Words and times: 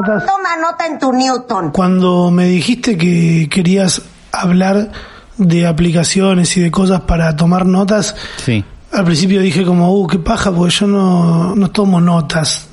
notas. 0.00 0.26
Toma 0.26 0.56
nota 0.56 0.86
en 0.86 0.98
tu 0.98 1.12
Newton. 1.12 1.70
Cuando 1.70 2.30
me 2.30 2.46
dijiste 2.46 2.96
que 2.96 3.48
querías 3.50 4.02
hablar 4.32 4.90
de 5.36 5.66
aplicaciones 5.66 6.56
y 6.56 6.60
de 6.60 6.70
cosas 6.70 7.00
para 7.02 7.34
tomar 7.36 7.66
notas, 7.66 8.14
Sí. 8.44 8.64
al 8.92 9.04
principio 9.04 9.40
dije 9.40 9.64
como, 9.64 9.92
uh, 9.92 10.06
qué 10.06 10.18
paja, 10.18 10.52
porque 10.52 10.74
yo 10.74 10.86
no, 10.86 11.54
no 11.54 11.70
tomo 11.70 12.00
notas. 12.00 12.66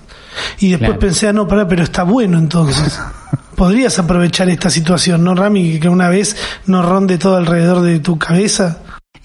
Y 0.60 0.70
después 0.70 0.90
Claro. 0.92 1.00
pensé, 1.00 1.28
ah, 1.30 1.34
no, 1.34 1.48
pará, 1.48 1.68
pero 1.68 1.84
está 1.84 2.04
bueno 2.04 2.38
entonces. 2.38 3.00
Podrías 3.56 3.98
aprovechar 3.98 4.50
esta 4.50 4.70
situación, 4.70 5.24
¿no, 5.24 5.34
Rami? 5.34 5.80
Que 5.80 5.90
una 5.90 6.10
vez 6.10 6.36
no 6.68 6.84
ronde 6.84 7.18
todo 7.18 7.38
alrededor 7.38 7.82
de 7.82 8.00
tu 8.00 8.20
cabeza. 8.20 8.78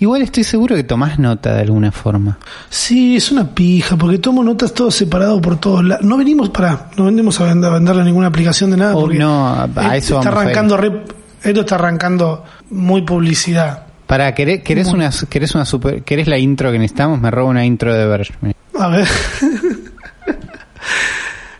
Igual 0.02 0.22
estoy 0.22 0.42
seguro 0.42 0.74
que 0.74 0.82
tomás 0.82 1.20
nota 1.20 1.54
de 1.54 1.60
alguna 1.60 1.92
forma. 1.92 2.36
Sí, 2.68 3.14
es 3.16 3.30
una 3.30 3.46
pija, 3.54 3.96
porque 3.96 4.18
tomo 4.18 4.42
notas 4.42 4.74
todo 4.74 4.90
separado 4.90 5.40
por 5.40 5.60
todos 5.60 5.84
lados. 5.84 6.04
No 6.04 6.16
venimos 6.16 6.50
para, 6.50 6.90
no 6.96 7.04
venimos 7.04 7.40
a 7.40 7.44
vender- 7.44 7.70
a 7.70 7.74
venderle 7.74 8.02
ninguna 8.02 8.26
aplicación 8.26 8.72
de 8.72 8.78
nada. 8.78 8.96
Oh, 8.96 9.02
porque 9.02 9.18
no, 9.20 9.46
a- 9.48 9.68
a 9.76 9.96
eso 9.96 10.18
está 10.18 10.24
vamos 10.24 10.26
a 10.26 10.28
arrancando 10.42 10.76
re- 10.76 11.02
esto 11.44 11.60
está 11.60 11.76
arrancando 11.76 12.44
muy 12.70 13.02
publicidad. 13.02 13.86
Para, 14.08 14.34
¿querés, 14.34 14.64
querés 14.64 14.88
una, 14.88 15.08
querés 15.30 15.54
una 15.54 15.64
super, 15.64 16.02
querés 16.02 16.26
la 16.26 16.36
intro 16.36 16.72
que 16.72 16.78
necesitamos? 16.80 17.20
Me 17.20 17.30
robo 17.30 17.50
una 17.50 17.64
intro 17.64 17.94
de 17.94 18.04
Verge. 18.04 18.34
A 18.80 18.88
ver. 18.88 19.06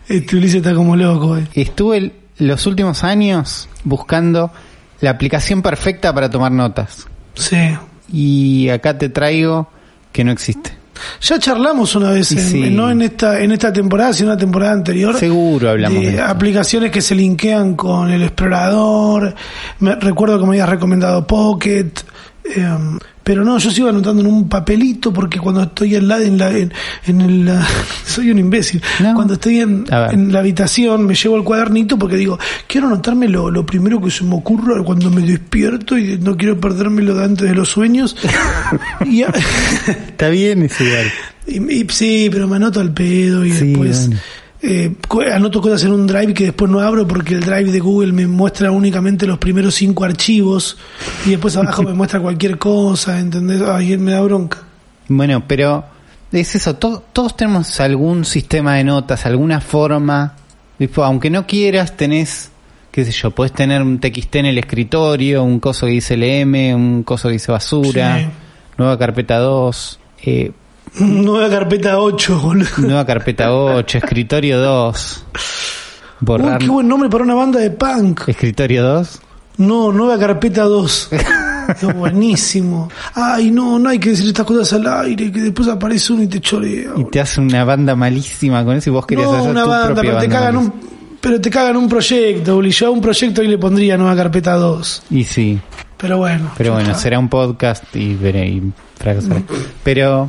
este 0.08 0.36
Ulises 0.36 0.56
está 0.56 0.74
como 0.74 0.96
loco, 0.96 1.36
eh. 1.36 1.46
Estuve 1.54 1.96
el- 1.96 2.12
los 2.38 2.66
últimos 2.66 3.04
años 3.04 3.68
buscando 3.84 4.50
la 5.00 5.10
aplicación 5.10 5.62
perfecta 5.62 6.12
para 6.12 6.28
tomar 6.28 6.50
notas. 6.50 7.06
Sí. 7.34 7.56
Y 8.10 8.68
acá 8.70 8.96
te 8.96 9.08
traigo 9.08 9.68
que 10.12 10.24
no 10.24 10.32
existe. 10.32 10.72
Ya 11.20 11.38
charlamos 11.38 11.94
una 11.96 12.10
vez, 12.12 12.30
en- 12.32 12.38
sí. 12.38 12.70
no 12.70 12.88
en 12.90 13.02
esta 13.02 13.40
en 13.40 13.50
esta 13.50 13.72
temporada, 13.72 14.12
sino 14.12 14.28
en 14.30 14.36
la 14.36 14.40
temporada 14.40 14.72
anterior. 14.72 15.16
Seguro 15.18 15.70
hablamos 15.70 16.00
de 16.00 16.10
esto. 16.10 16.24
aplicaciones 16.24 16.90
que 16.92 17.00
se 17.00 17.14
linkean 17.14 17.74
con 17.74 18.10
el 18.10 18.22
explorador. 18.22 19.34
Me, 19.80 19.94
recuerdo 19.96 20.38
que 20.38 20.44
me 20.44 20.50
habías 20.50 20.68
recomendado 20.68 21.26
Pocket. 21.26 21.90
em, 22.54 22.98
pero 23.22 23.44
no, 23.44 23.58
yo 23.58 23.70
sigo 23.70 23.88
anotando 23.88 24.20
en 24.20 24.26
un 24.26 24.48
papelito 24.48 25.12
porque 25.12 25.38
cuando 25.38 25.62
estoy 25.62 25.94
en 25.94 26.08
la, 26.08 26.18
en 26.22 26.38
la, 26.38 26.50
en, 26.50 26.72
en 27.06 27.20
el, 27.20 27.44
la- 27.46 27.66
soy 28.06 28.30
un 28.30 28.38
imbécil. 28.38 28.82
No. 29.00 29.14
Cuando 29.14 29.34
estoy 29.34 29.60
en, 29.60 29.84
en 30.10 30.32
la 30.32 30.40
habitación 30.40 31.06
me 31.06 31.14
llevo 31.14 31.36
el 31.36 31.44
cuadernito 31.44 31.98
porque 31.98 32.16
digo, 32.16 32.38
quiero 32.66 32.88
anotarme 32.88 33.28
lo, 33.28 33.50
lo 33.50 33.64
primero 33.64 34.00
que 34.00 34.10
se 34.10 34.24
me 34.24 34.34
ocurra 34.34 34.82
cuando 34.82 35.10
me 35.10 35.22
despierto 35.22 35.96
y 35.96 36.18
no 36.18 36.36
quiero 36.36 36.58
perdérmelo 36.60 37.14
de 37.14 37.24
antes 37.24 37.48
de 37.48 37.54
los 37.54 37.68
sueños. 37.68 38.16
y, 39.06 39.22
Está 39.22 40.28
bien 40.28 40.62
ese 40.62 40.84
igual. 40.84 41.06
y- 41.46 41.80
y 41.82 41.86
sí, 41.90 42.28
pero 42.30 42.48
me 42.48 42.56
anoto 42.56 42.80
al 42.80 42.92
pedo 42.92 43.44
y 43.44 43.52
Sí, 43.52 43.66
después 43.66 44.06
bueno. 44.08 44.20
Eh, 44.62 44.94
anoto 45.32 45.60
cosas 45.60 45.82
en 45.84 45.92
un 45.92 46.06
drive 46.06 46.32
que 46.34 46.44
después 46.44 46.70
no 46.70 46.80
abro 46.80 47.06
porque 47.06 47.34
el 47.34 47.40
drive 47.40 47.72
de 47.72 47.80
Google 47.80 48.12
me 48.12 48.26
muestra 48.26 48.70
únicamente 48.70 49.26
los 49.26 49.38
primeros 49.38 49.74
cinco 49.74 50.04
archivos 50.04 50.76
y 51.26 51.30
después 51.30 51.56
abajo 51.56 51.82
me 51.82 51.92
muestra 51.94 52.20
cualquier 52.20 52.58
cosa, 52.58 53.18
¿entendés? 53.18 53.60
Ay, 53.62 53.96
me 53.98 54.12
da 54.12 54.20
bronca. 54.20 54.58
Bueno, 55.08 55.42
pero 55.46 55.84
es 56.30 56.54
eso, 56.54 56.76
to- 56.76 57.02
todos 57.12 57.36
tenemos 57.36 57.80
algún 57.80 58.24
sistema 58.24 58.76
de 58.76 58.84
notas, 58.84 59.26
alguna 59.26 59.60
forma, 59.60 60.34
aunque 60.96 61.28
no 61.28 61.46
quieras, 61.46 61.96
tenés, 61.96 62.50
qué 62.90 63.04
sé 63.04 63.10
yo, 63.12 63.30
puedes 63.32 63.52
tener 63.52 63.82
un 63.82 63.98
TXT 63.98 64.36
en 64.36 64.46
el 64.46 64.58
escritorio, 64.58 65.42
un 65.42 65.58
coso 65.60 65.86
que 65.86 65.92
dice 65.92 66.16
LM, 66.16 66.74
un 66.74 67.02
coso 67.02 67.28
que 67.28 67.34
dice 67.34 67.52
basura, 67.52 68.18
Sí. 68.20 68.26
nueva 68.78 68.98
carpeta 68.98 69.38
2, 69.38 69.98
eh, 70.24 70.52
Nueva 70.98 71.48
carpeta 71.48 71.98
8, 71.98 72.38
boludo. 72.40 72.68
nueva 72.78 73.06
carpeta 73.06 73.52
8, 73.52 73.98
escritorio 73.98 74.60
2, 74.60 75.24
borrar 76.20 76.58
Uy, 76.60 76.66
qué 76.66 76.68
buen 76.70 76.88
nombre 76.88 77.08
para 77.08 77.24
una 77.24 77.34
banda 77.34 77.60
de 77.60 77.70
punk. 77.70 78.28
escritorio 78.28 78.82
2. 78.84 79.20
No, 79.58 79.92
nueva 79.92 80.18
carpeta 80.18 80.64
2. 80.64 81.08
Es 81.80 81.94
buenísimo. 81.94 82.88
Ay, 83.14 83.50
no, 83.52 83.78
no 83.78 83.88
hay 83.88 83.98
que 83.98 84.10
decir 84.10 84.26
estas 84.26 84.44
cosas 84.44 84.72
al 84.74 84.86
aire, 85.04 85.30
que 85.30 85.40
después 85.40 85.68
aparece 85.68 86.12
uno 86.12 86.22
y 86.24 86.26
te 86.26 86.40
chorea. 86.40 86.90
Y 86.96 87.04
te 87.04 87.20
hace 87.20 87.40
una 87.40 87.64
banda 87.64 87.94
malísima 87.94 88.64
con 88.64 88.76
eso 88.76 88.90
y 88.90 88.92
vos 88.92 89.06
querías 89.06 89.28
No, 89.28 89.36
hacer 89.36 89.50
una 89.50 89.62
tu 89.62 89.68
banda, 89.68 89.86
propia 89.86 90.02
pero 90.02 90.12
te 90.20 90.26
banda 90.26 90.36
cagan 90.38 90.54
malísima. 90.56 90.80
un, 90.82 91.16
pero 91.20 91.40
te 91.40 91.50
cagan 91.50 91.76
un 91.76 91.88
proyecto, 91.88 92.56
Uli. 92.56 92.70
Yo 92.70 92.88
a 92.88 92.90
un 92.90 93.00
proyecto 93.00 93.42
y 93.42 93.48
le 93.48 93.56
pondría 93.58 93.96
nueva 93.96 94.16
carpeta 94.16 94.54
2. 94.56 95.02
Y 95.10 95.24
sí, 95.24 95.58
Pero 95.96 96.18
bueno. 96.18 96.50
Pero 96.58 96.72
bueno, 96.72 96.90
está. 96.90 97.00
será 97.02 97.18
un 97.18 97.28
podcast 97.28 97.84
y 97.94 98.14
veré 98.14 98.46
y 98.48 98.72
fracasaré. 98.98 99.44
Pero 99.84 100.28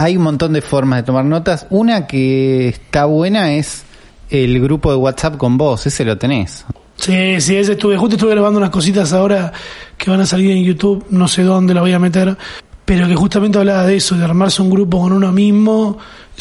hay 0.00 0.16
un 0.16 0.22
montón 0.22 0.54
de 0.54 0.62
formas 0.62 1.00
de 1.00 1.02
tomar 1.02 1.26
notas. 1.26 1.66
Una 1.68 2.06
que 2.06 2.68
está 2.68 3.04
buena 3.04 3.52
es 3.52 3.82
el 4.30 4.58
grupo 4.58 4.90
de 4.90 4.96
WhatsApp 4.96 5.36
con 5.36 5.58
vos, 5.58 5.86
ese 5.86 6.06
lo 6.06 6.16
tenés. 6.16 6.64
Sí, 6.96 7.38
sí, 7.42 7.56
ese 7.56 7.72
estuve, 7.72 7.98
justo 7.98 8.16
estuve 8.16 8.30
grabando 8.30 8.58
unas 8.58 8.70
cositas 8.70 9.12
ahora 9.12 9.52
que 9.98 10.10
van 10.10 10.20
a 10.20 10.26
salir 10.26 10.52
en 10.52 10.64
YouTube, 10.64 11.04
no 11.10 11.28
sé 11.28 11.42
dónde 11.42 11.74
la 11.74 11.82
voy 11.82 11.92
a 11.92 11.98
meter, 11.98 12.34
pero 12.86 13.06
que 13.08 13.14
justamente 13.14 13.58
hablaba 13.58 13.84
de 13.84 13.96
eso, 13.96 14.16
de 14.16 14.24
armarse 14.24 14.62
un 14.62 14.70
grupo 14.70 15.00
con 15.00 15.12
uno 15.12 15.32
mismo. 15.32 15.98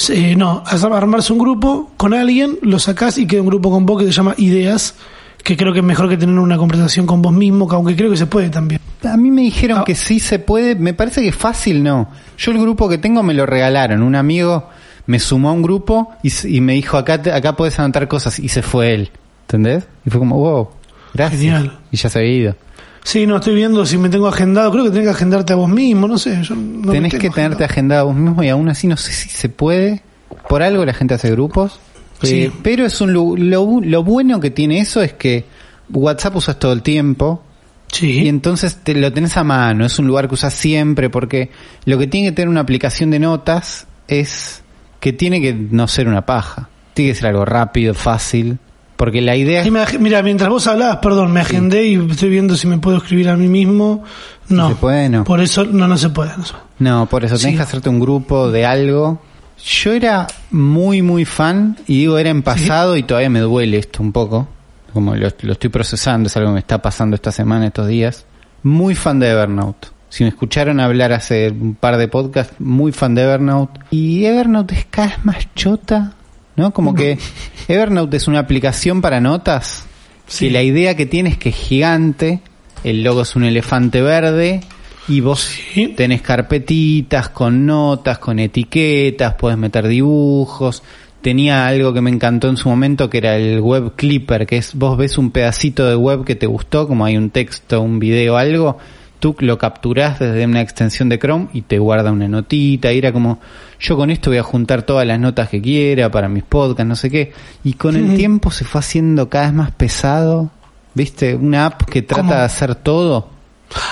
Eh, 0.08 0.38
no, 0.38 0.64
armarse 0.66 1.34
un 1.34 1.40
grupo 1.40 1.92
con 1.98 2.14
alguien, 2.14 2.60
lo 2.62 2.80
sacás 2.80 3.18
y 3.18 3.28
queda 3.28 3.42
un 3.42 3.48
grupo 3.48 3.72
con 3.72 3.86
vos 3.86 4.00
que 4.00 4.06
se 4.06 4.14
llama 4.14 4.36
Ideas, 4.38 4.96
que 5.44 5.58
creo 5.58 5.74
que 5.74 5.80
es 5.80 5.86
mejor 5.86 6.10
que 6.10 6.18
tener 6.18 6.38
una 6.38 6.58
conversación 6.58 7.06
con 7.06 7.22
vos 7.22 7.34
mismo, 7.34 7.68
que 7.68 7.76
aunque 7.76 7.96
creo 7.96 8.10
que 8.12 8.18
se 8.18 8.28
puede 8.28 8.50
también. 8.50 8.80
A 9.04 9.18
mí 9.18 9.32
me 9.32 9.42
dijeron 9.42 9.80
Ah. 9.80 9.84
que 9.86 9.96
sí 9.96 10.20
se 10.20 10.40
puede, 10.40 10.76
me 10.76 10.94
parece 10.94 11.22
que 11.22 11.32
fácil 11.32 11.82
no. 11.84 12.10
Yo 12.38 12.52
el 12.52 12.60
grupo 12.60 12.88
que 12.90 12.98
tengo 12.98 13.24
me 13.24 13.34
lo 13.34 13.46
regalaron, 13.46 14.04
un 14.04 14.16
amigo 14.16 14.70
me 15.08 15.20
sumó 15.20 15.50
a 15.50 15.54
un 15.54 15.62
grupo 15.64 16.12
y, 16.22 16.32
y 16.48 16.62
me 16.62 16.74
dijo 16.74 16.98
acá 16.98 17.22
te- 17.22 17.32
acá 17.32 17.56
puedes 17.56 17.80
anotar 17.80 18.08
cosas 18.08 18.38
y 18.40 18.50
se 18.50 18.62
fue 18.62 18.94
él, 18.94 19.12
¿entendés? 19.44 19.88
Y 20.06 20.10
fue 20.10 20.20
como, 20.20 20.38
wow, 20.38 20.70
gracias. 21.14 21.42
Genial. 21.42 21.80
Y 21.92 21.98
ya 21.98 22.10
se 22.10 22.20
había 22.20 22.32
ido. 22.32 22.56
Sí, 23.04 23.26
no 23.26 23.38
estoy 23.38 23.56
viendo 23.56 23.86
si 23.86 23.98
me 23.98 24.10
tengo 24.10 24.28
agendado, 24.28 24.70
creo 24.72 24.84
que 24.84 24.90
tenés 24.92 25.06
que 25.06 25.12
agendarte 25.12 25.54
a 25.54 25.56
vos 25.56 25.70
mismo, 25.70 26.08
no 26.08 26.18
sé. 26.20 26.44
Yo 26.44 26.54
no 26.56 26.92
Tenés 26.92 27.14
que 27.14 27.30
tenerte 27.32 27.64
agendado. 27.64 27.66
agendado 27.66 28.06
vos 28.08 28.16
mismo 28.16 28.44
y 28.44 28.50
aún 28.50 28.70
así 28.70 28.86
no 28.88 28.98
sé 28.98 29.14
si 29.14 29.30
se 29.30 29.50
puede. 29.50 30.04
Por 30.48 30.62
algo 30.62 30.86
la 30.86 30.94
gente 30.94 31.14
hace 31.16 31.32
grupos. 31.32 31.80
Sí. 32.22 32.44
Eh, 32.44 32.52
pero 32.62 32.86
es 32.86 33.00
un 33.02 33.14
lo, 33.14 33.36
lo 33.36 34.04
bueno 34.04 34.40
que 34.40 34.50
tiene 34.52 34.80
eso 34.80 35.02
es 35.02 35.14
que 35.14 35.46
WhatsApp 35.92 36.36
usas 36.36 36.60
todo 36.60 36.74
el 36.74 36.82
tiempo 36.82 37.44
Sí. 37.92 38.22
y 38.24 38.28
entonces 38.28 38.78
te 38.84 38.94
lo 38.94 39.12
tenés 39.12 39.36
a 39.38 39.44
mano. 39.44 39.86
Es 39.86 39.98
un 40.00 40.06
lugar 40.08 40.28
que 40.28 40.36
usas 40.36 40.54
siempre 40.54 41.10
porque 41.10 41.50
lo 41.86 41.98
que 41.98 42.08
tiene 42.08 42.30
que 42.30 42.36
tener 42.36 42.50
una 42.50 42.62
aplicación 42.62 43.10
de 43.10 43.20
notas 43.20 43.88
es 44.08 44.62
que 45.00 45.14
tiene 45.14 45.42
que 45.42 45.54
no 45.54 45.88
ser 45.88 46.08
una 46.08 46.26
paja. 46.26 46.70
Tiene 46.94 47.12
que 47.12 47.16
ser 47.16 47.28
algo 47.30 47.46
rápido, 47.46 47.94
fácil. 47.94 48.60
Porque 48.96 49.22
la 49.22 49.36
idea 49.38 49.64
mira, 49.98 50.22
mientras 50.22 50.50
vos 50.50 50.68
hablabas, 50.68 50.98
perdón, 50.98 51.32
me 51.32 51.40
agendé 51.40 51.86
y 51.88 51.96
estoy 52.12 52.30
viendo 52.30 52.58
si 52.58 52.68
me 52.68 52.80
puedo 52.80 52.98
escribir 52.98 53.30
a 53.30 53.38
mí 53.38 53.48
mismo. 53.48 54.04
No. 54.50 54.68
¿Se 54.68 54.76
puede? 54.76 55.08
No. 55.08 55.24
Por 55.24 55.40
eso, 55.40 55.64
no, 55.64 55.88
no 55.88 55.98
se 55.98 56.10
puede. 56.10 56.32
no 56.38 56.44
se 56.44 56.52
puede. 56.52 56.66
No, 56.80 57.06
por 57.06 57.24
eso 57.24 57.38
tenés 57.38 57.56
que 57.56 57.62
hacerte 57.62 57.88
un 57.88 58.00
grupo 58.02 58.52
de 58.52 58.66
algo. 58.66 59.22
Yo 59.64 59.94
era 59.94 60.28
muy, 60.52 61.02
muy 61.02 61.26
fan, 61.26 61.78
y 61.88 62.00
digo 62.00 62.18
era 62.18 62.30
en 62.30 62.44
pasado 62.44 62.96
y 62.98 63.04
todavía 63.04 63.30
me 63.30 63.40
duele 63.40 63.78
esto 63.78 64.02
un 64.02 64.12
poco. 64.12 64.48
Como 64.94 65.16
lo, 65.16 65.28
lo 65.42 65.54
estoy 65.54 65.70
procesando, 65.70 66.28
es 66.28 66.38
algo 66.38 66.50
que 66.50 66.54
me 66.56 66.60
está 66.60 66.82
pasando 66.82 67.16
esta 67.16 67.32
semana, 67.32 67.68
estos 67.68 67.88
días. 67.88 68.26
Muy 68.64 68.96
fan 68.96 69.20
de 69.20 69.30
Evernote. 69.30 69.90
Si 70.10 70.24
me 70.24 70.30
escucharon 70.30 70.80
hablar 70.80 71.14
hace 71.14 71.50
un 71.50 71.76
par 71.76 71.98
de 71.98 72.08
podcasts, 72.08 72.56
muy 72.60 72.92
fan 72.92 73.14
de 73.14 73.24
Evernote. 73.24 73.80
Y 73.92 74.26
Evernote 74.26 74.76
es 74.76 74.86
cada 74.90 75.10
vez 75.10 75.26
más 75.26 75.54
chota, 75.56 76.14
¿no? 76.56 76.74
Como 76.74 76.96
que 76.96 77.20
Evernote 77.68 78.18
es 78.18 78.28
una 78.28 78.40
aplicación 78.40 79.02
para 79.02 79.22
notas. 79.22 79.86
Sí. 80.26 80.48
Y 80.48 80.50
la 80.50 80.64
idea 80.64 80.96
que 80.96 81.06
tiene 81.06 81.30
es 81.30 81.38
que 81.38 81.50
es 81.50 81.56
gigante, 81.56 82.42
el 82.84 83.04
logo 83.04 83.22
es 83.22 83.36
un 83.36 83.44
elefante 83.44 84.02
verde 84.02 84.62
y 85.10 85.20
vos 85.22 85.42
Sí. 85.42 85.90
tenés 85.98 86.22
carpetitas 86.22 87.30
con 87.30 87.66
notas, 87.66 88.20
con 88.20 88.40
etiquetas, 88.40 89.34
puedes 89.36 89.58
meter 89.58 89.88
dibujos. 89.88 90.84
Tenía 91.22 91.68
algo 91.68 91.94
que 91.94 92.00
me 92.02 92.10
encantó 92.10 92.48
en 92.48 92.56
su 92.56 92.70
momento 92.70 93.10
que 93.10 93.18
era 93.18 93.36
el 93.36 93.60
web 93.60 93.94
clipper, 93.96 94.46
que 94.48 94.58
es 94.58 94.74
vos 94.76 94.98
ves 94.98 95.18
un 95.18 95.32
pedacito 95.32 95.86
de 95.86 95.96
web 95.96 96.24
que 96.24 96.36
te 96.36 96.48
gustó, 96.48 96.88
como 96.88 97.04
hay 97.04 97.18
un 97.18 97.30
texto, 97.30 97.82
un 97.82 98.00
video, 98.00 98.38
algo, 98.38 98.78
tú 99.20 99.36
lo 99.40 99.58
capturás 99.58 100.18
desde 100.20 100.46
una 100.46 100.62
extensión 100.62 101.10
de 101.10 101.20
Chrome 101.20 101.50
y 101.52 101.64
te 101.64 101.78
guarda 101.78 102.14
una 102.14 102.30
notita, 102.30 102.94
y 102.94 103.00
era 103.00 103.12
como, 103.12 103.40
yo 103.82 103.98
con 103.98 104.12
esto 104.12 104.30
voy 104.30 104.38
a 104.38 104.44
juntar 104.44 104.84
todas 104.84 105.06
las 105.06 105.20
notas 105.20 105.50
que 105.50 105.62
quiera 105.62 106.10
para 106.10 106.30
mis 106.30 106.44
podcasts, 106.44 106.88
no 106.88 106.96
sé 106.96 107.10
qué, 107.10 107.34
y 107.66 107.74
con 107.74 107.98
el 107.98 108.16
tiempo 108.16 108.50
se 108.50 108.64
fue 108.64 108.80
haciendo 108.80 109.28
cada 109.28 109.48
vez 109.48 109.54
más 109.56 109.72
pesado, 109.72 110.52
viste, 110.94 111.36
una 111.36 111.66
app 111.66 111.84
que 111.84 112.02
trata 112.02 112.22
¿Cómo? 112.22 112.34
de 112.34 112.40
hacer 112.42 112.76
todo, 112.76 113.28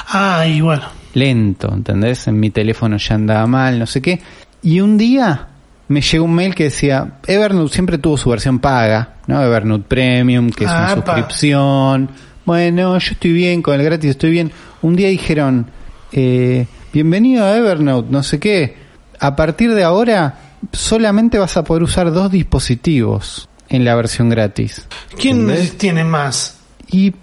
Ah, 0.08 0.46
y 0.48 0.62
bueno. 0.62 0.84
Lento, 1.18 1.74
¿entendés? 1.74 2.28
En 2.28 2.40
mi 2.40 2.50
teléfono 2.50 2.98
ya 2.98 3.16
andaba 3.16 3.48
mal, 3.48 3.80
no 3.80 3.86
sé 3.86 4.02
qué. 4.02 4.22
Y 4.62 4.80
un 4.82 4.98
día 4.98 5.48
me 5.88 6.02
llegó 6.02 6.26
un 6.26 6.36
mail 6.36 6.54
que 6.56 6.66
decía, 6.66 7.20
Evernote 7.26 7.74
siempre 7.74 7.98
tuvo 7.98 8.18
su 8.18 8.30
versión 8.30 8.60
paga, 8.60 9.16
¿no? 9.28 9.42
Evernote 9.42 9.86
Premium, 9.88 10.50
que 10.50 10.66
es 10.66 10.70
una 10.70 10.94
suscripción. 10.94 12.10
Bueno, 12.46 12.98
yo 12.98 13.12
estoy 13.12 13.32
bien, 13.34 13.62
con 13.62 13.76
el 13.76 13.84
gratis 13.84 14.12
estoy 14.12 14.32
bien. 14.32 14.52
Un 14.82 14.96
día 14.96 15.10
dijeron, 15.10 15.68
eh, 16.12 16.66
bienvenido 16.94 17.46
a 17.46 17.56
Evernote, 17.58 18.10
no 18.12 18.24
sé 18.24 18.40
qué. 18.40 18.76
A 19.20 19.36
partir 19.36 19.74
de 19.74 19.84
ahora 19.84 20.40
solamente 20.72 21.38
vas 21.40 21.58
a 21.58 21.64
poder 21.64 21.84
usar 21.84 22.12
dos 22.12 22.32
dispositivos. 22.32 23.50
en 23.70 23.84
la 23.84 23.96
versión 23.96 24.30
gratis. 24.30 24.88
¿Quién 25.20 25.42
¿Entendés? 25.42 25.78
tiene 25.78 26.04
más? 26.06 26.58
Y 26.90 27.14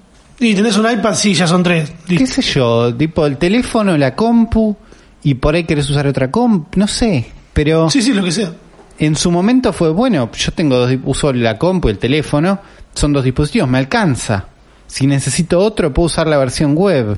Y 0.41 0.55
tenés 0.55 0.77
un 0.77 0.91
iPad, 0.91 1.15
sí, 1.15 1.35
ya 1.35 1.47
son 1.47 1.63
tres. 1.63 1.93
qué 2.09 2.27
sé 2.27 2.43
yo, 2.43 2.95
tipo 2.95 3.25
el 3.27 3.37
teléfono, 3.37 3.97
la 3.97 4.15
compu, 4.15 4.77
y 5.23 5.35
por 5.35 5.55
ahí 5.55 5.65
querés 5.65 5.89
usar 5.89 6.07
otra 6.07 6.31
compu, 6.31 6.79
no 6.79 6.87
sé. 6.89 7.27
Pero 7.53 7.89
Sí, 7.89 8.03
sí, 8.03 8.13
lo 8.13 8.25
que 8.25 8.33
sea. 8.33 8.53
en 8.99 9.15
su 9.17 9.31
momento 9.31 9.73
fue, 9.73 9.91
bueno, 9.91 10.31
yo 10.33 10.53
tengo 10.53 10.77
dos, 10.77 10.93
uso 11.05 11.33
la 11.33 11.57
compu 11.57 11.89
y 11.89 11.93
el 11.93 11.99
teléfono, 11.99 12.59
son 12.95 13.13
dos 13.13 13.25
dispositivos, 13.25 13.69
me 13.69 13.79
alcanza. 13.79 14.47
Si 14.87 15.07
necesito 15.07 15.61
otro, 15.61 15.93
puedo 15.95 16.07
usar 16.07 16.27
la 16.27 16.37
versión 16.37 16.75
web. 16.77 17.17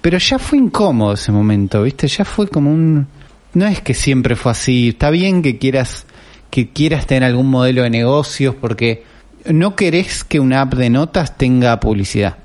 Pero 0.00 0.18
ya 0.18 0.38
fue 0.38 0.58
incómodo 0.58 1.14
ese 1.14 1.32
momento, 1.32 1.82
¿viste? 1.82 2.06
Ya 2.06 2.24
fue 2.24 2.48
como 2.48 2.70
un... 2.70 3.08
No 3.54 3.66
es 3.66 3.80
que 3.80 3.94
siempre 3.94 4.36
fue 4.36 4.52
así. 4.52 4.90
Está 4.90 5.10
bien 5.10 5.42
que 5.42 5.58
quieras 5.58 6.06
que 6.50 6.70
quieras 6.70 7.06
tener 7.06 7.24
algún 7.24 7.48
modelo 7.50 7.82
de 7.82 7.90
negocios 7.90 8.54
porque 8.54 9.04
no 9.44 9.74
querés 9.74 10.22
que 10.24 10.38
una 10.40 10.62
app 10.62 10.74
de 10.74 10.88
notas 10.90 11.36
tenga 11.36 11.78
publicidad. 11.80 12.36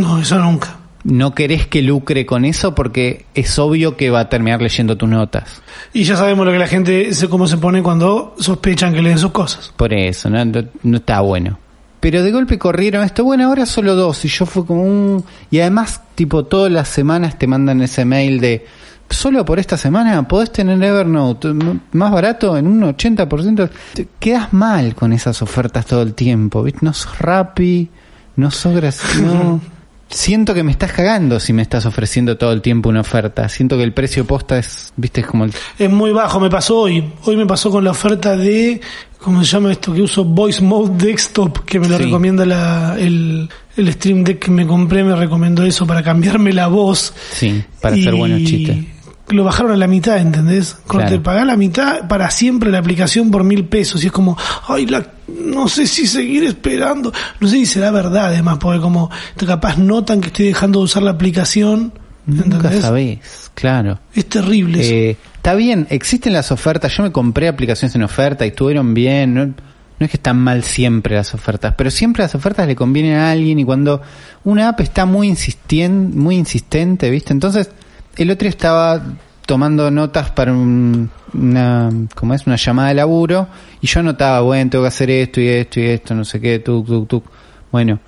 No, 0.00 0.18
eso 0.20 0.38
nunca. 0.38 0.76
No 1.04 1.34
querés 1.34 1.66
que 1.66 1.80
lucre 1.80 2.26
con 2.26 2.44
eso 2.44 2.74
porque 2.74 3.24
es 3.34 3.58
obvio 3.58 3.96
que 3.96 4.10
va 4.10 4.20
a 4.20 4.28
terminar 4.28 4.60
leyendo 4.60 4.96
tus 4.96 5.08
notas. 5.08 5.62
Y 5.92 6.02
ya 6.02 6.16
sabemos 6.16 6.44
lo 6.44 6.52
que 6.52 6.58
la 6.58 6.66
gente, 6.66 7.14
se- 7.14 7.28
cómo 7.28 7.46
se 7.46 7.56
pone 7.56 7.82
cuando 7.82 8.34
sospechan 8.38 8.92
que 8.92 9.00
leen 9.02 9.18
sus 9.18 9.30
cosas. 9.30 9.72
Por 9.76 9.92
eso, 9.94 10.28
no, 10.28 10.44
no, 10.44 10.62
no 10.82 10.96
está 10.98 11.20
bueno. 11.20 11.58
Pero 12.00 12.22
de 12.22 12.30
golpe 12.30 12.58
corrieron 12.58 13.04
esto, 13.04 13.24
bueno, 13.24 13.46
ahora 13.46 13.64
solo 13.64 13.94
dos. 13.94 14.24
Y 14.24 14.28
yo 14.28 14.44
fue 14.44 14.66
como 14.66 14.82
un... 14.82 15.24
Y 15.50 15.60
además, 15.60 16.00
tipo, 16.14 16.44
todas 16.44 16.70
las 16.70 16.88
semanas 16.88 17.38
te 17.38 17.46
mandan 17.46 17.80
ese 17.80 18.04
mail 18.04 18.40
de... 18.40 18.66
Solo 19.10 19.42
por 19.44 19.58
esta 19.58 19.78
semana 19.78 20.28
podés 20.28 20.52
tener 20.52 20.82
Evernote 20.82 21.54
más 21.92 22.12
barato 22.12 22.56
en 22.58 22.66
un 22.66 22.82
80%. 22.82 23.70
Te 23.94 24.08
quedas 24.20 24.52
mal 24.52 24.94
con 24.94 25.12
esas 25.14 25.40
ofertas 25.40 25.86
todo 25.86 26.02
el 26.02 26.12
tiempo, 26.14 26.62
¿viste? 26.62 26.80
No 26.82 26.92
sos 26.92 27.18
Rappi, 27.18 27.88
no 28.36 28.50
sos 28.50 28.74
gracioso. 28.76 29.60
Siento 30.10 30.54
que 30.54 30.62
me 30.62 30.72
estás 30.72 30.92
cagando 30.92 31.38
si 31.38 31.52
me 31.52 31.60
estás 31.62 31.84
ofreciendo 31.84 32.38
todo 32.38 32.52
el 32.52 32.62
tiempo 32.62 32.88
una 32.88 33.02
oferta. 33.02 33.48
Siento 33.48 33.76
que 33.76 33.82
el 33.82 33.92
precio 33.92 34.24
posta 34.26 34.58
es, 34.58 34.92
viste, 34.96 35.20
es 35.20 35.26
como 35.26 35.44
el... 35.44 35.52
Es 35.78 35.90
muy 35.90 36.12
bajo, 36.12 36.40
me 36.40 36.48
pasó 36.48 36.78
hoy. 36.80 37.04
Hoy 37.24 37.36
me 37.36 37.44
pasó 37.46 37.70
con 37.70 37.84
la 37.84 37.90
oferta 37.90 38.34
de, 38.36 38.80
¿cómo 39.18 39.44
se 39.44 39.50
llama 39.50 39.70
esto? 39.70 39.92
Que 39.92 40.00
uso 40.00 40.24
Voice 40.24 40.62
Mode 40.62 41.06
Desktop, 41.06 41.58
que 41.64 41.78
me 41.78 41.88
lo 41.88 41.98
Sí. 41.98 42.04
recomienda 42.04 42.46
la, 42.46 42.96
el, 42.98 43.50
el 43.76 43.92
Stream 43.92 44.24
Deck 44.24 44.38
que 44.38 44.50
me 44.50 44.66
compré, 44.66 45.04
me 45.04 45.14
recomendó 45.14 45.62
eso 45.64 45.86
para 45.86 46.02
cambiarme 46.02 46.52
la 46.54 46.68
voz. 46.68 47.12
Sí, 47.32 47.62
para 47.82 47.94
hacer 47.94 48.14
Y 48.14 48.18
buenos 48.18 48.42
chistes. 48.44 48.76
Lo 49.30 49.44
bajaron 49.44 49.72
a 49.72 49.76
la 49.76 49.86
mitad, 49.86 50.18
¿entendés? 50.18 50.74
Cuando 50.86 51.08
Claro. 51.08 51.16
te 51.16 51.20
pagás 51.24 51.46
la 51.46 51.56
mitad 51.56 52.08
para 52.08 52.30
siempre 52.30 52.70
la 52.70 52.78
aplicación 52.78 53.30
por 53.30 53.44
mil 53.44 53.64
pesos. 53.66 54.02
Y 54.02 54.06
es 54.06 54.12
como, 54.12 54.36
ay, 54.68 54.86
la, 54.86 55.06
no 55.28 55.68
sé 55.68 55.86
si 55.86 56.06
seguir 56.06 56.44
esperando. 56.44 57.12
No 57.40 57.48
sé 57.48 57.56
si 57.56 57.66
será 57.66 57.90
verdad, 57.90 58.26
además, 58.26 58.58
porque 58.60 58.80
como 58.80 59.10
capaz 59.46 59.76
notan 59.76 60.20
que 60.20 60.28
estoy 60.28 60.46
dejando 60.46 60.78
de 60.80 60.84
usar 60.86 61.02
la 61.02 61.10
aplicación. 61.12 61.92
Nunca 62.26 62.44
¿Entendés? 62.56 62.80
sabés, 62.82 63.50
claro. 63.54 63.98
Es 64.14 64.26
terrible 64.28 64.80
eso. 64.80 64.92
Eh, 64.92 65.16
está 65.36 65.54
bien, 65.54 65.86
existen 65.90 66.32
las 66.32 66.52
ofertas. 66.52 66.94
Yo 66.96 67.02
me 67.02 67.12
compré 67.12 67.48
aplicaciones 67.48 67.94
en 67.94 68.02
oferta 68.02 68.44
y 68.44 68.48
estuvieron 68.48 68.92
bien. 68.92 69.34
No, 69.34 69.46
no 69.46 69.54
es 70.04 70.10
que 70.10 70.16
están 70.18 70.38
mal 70.38 70.62
siempre 70.62 71.16
las 71.16 71.32
ofertas, 71.34 71.74
pero 71.76 71.90
siempre 71.90 72.22
las 72.22 72.34
ofertas 72.34 72.66
le 72.66 72.76
convienen 72.76 73.14
a 73.14 73.30
alguien 73.30 73.58
y 73.58 73.64
cuando 73.64 74.00
una 74.44 74.68
app 74.68 74.80
está 74.80 75.06
muy 75.06 75.26
insistien, 75.28 76.16
muy 76.18 76.36
insistente, 76.36 77.10
¿viste? 77.10 77.32
Entonces, 77.32 77.70
el 78.18 78.30
otro 78.30 78.48
estaba 78.48 79.00
tomando 79.46 79.90
notas 79.90 80.30
para 80.30 80.52
un- 80.52 81.10
una, 81.32 81.90
como 82.14 82.34
es, 82.34 82.46
una 82.46 82.56
llamada 82.56 82.88
de 82.88 82.94
laburo 82.94 83.48
y 83.80 83.86
yo 83.86 84.00
anotaba, 84.00 84.40
bueno, 84.40 84.70
tengo 84.70 84.84
que 84.84 84.88
hacer 84.88 85.10
esto 85.10 85.40
y 85.40 85.48
esto 85.48 85.80
y 85.80 85.84
esto, 85.86 86.14
no 86.14 86.24
sé 86.24 86.40
qué, 86.40 86.58
tuk, 86.58 86.86
tuk, 86.86 87.08
tuk. 87.08 87.24
Bueno, 87.72 87.98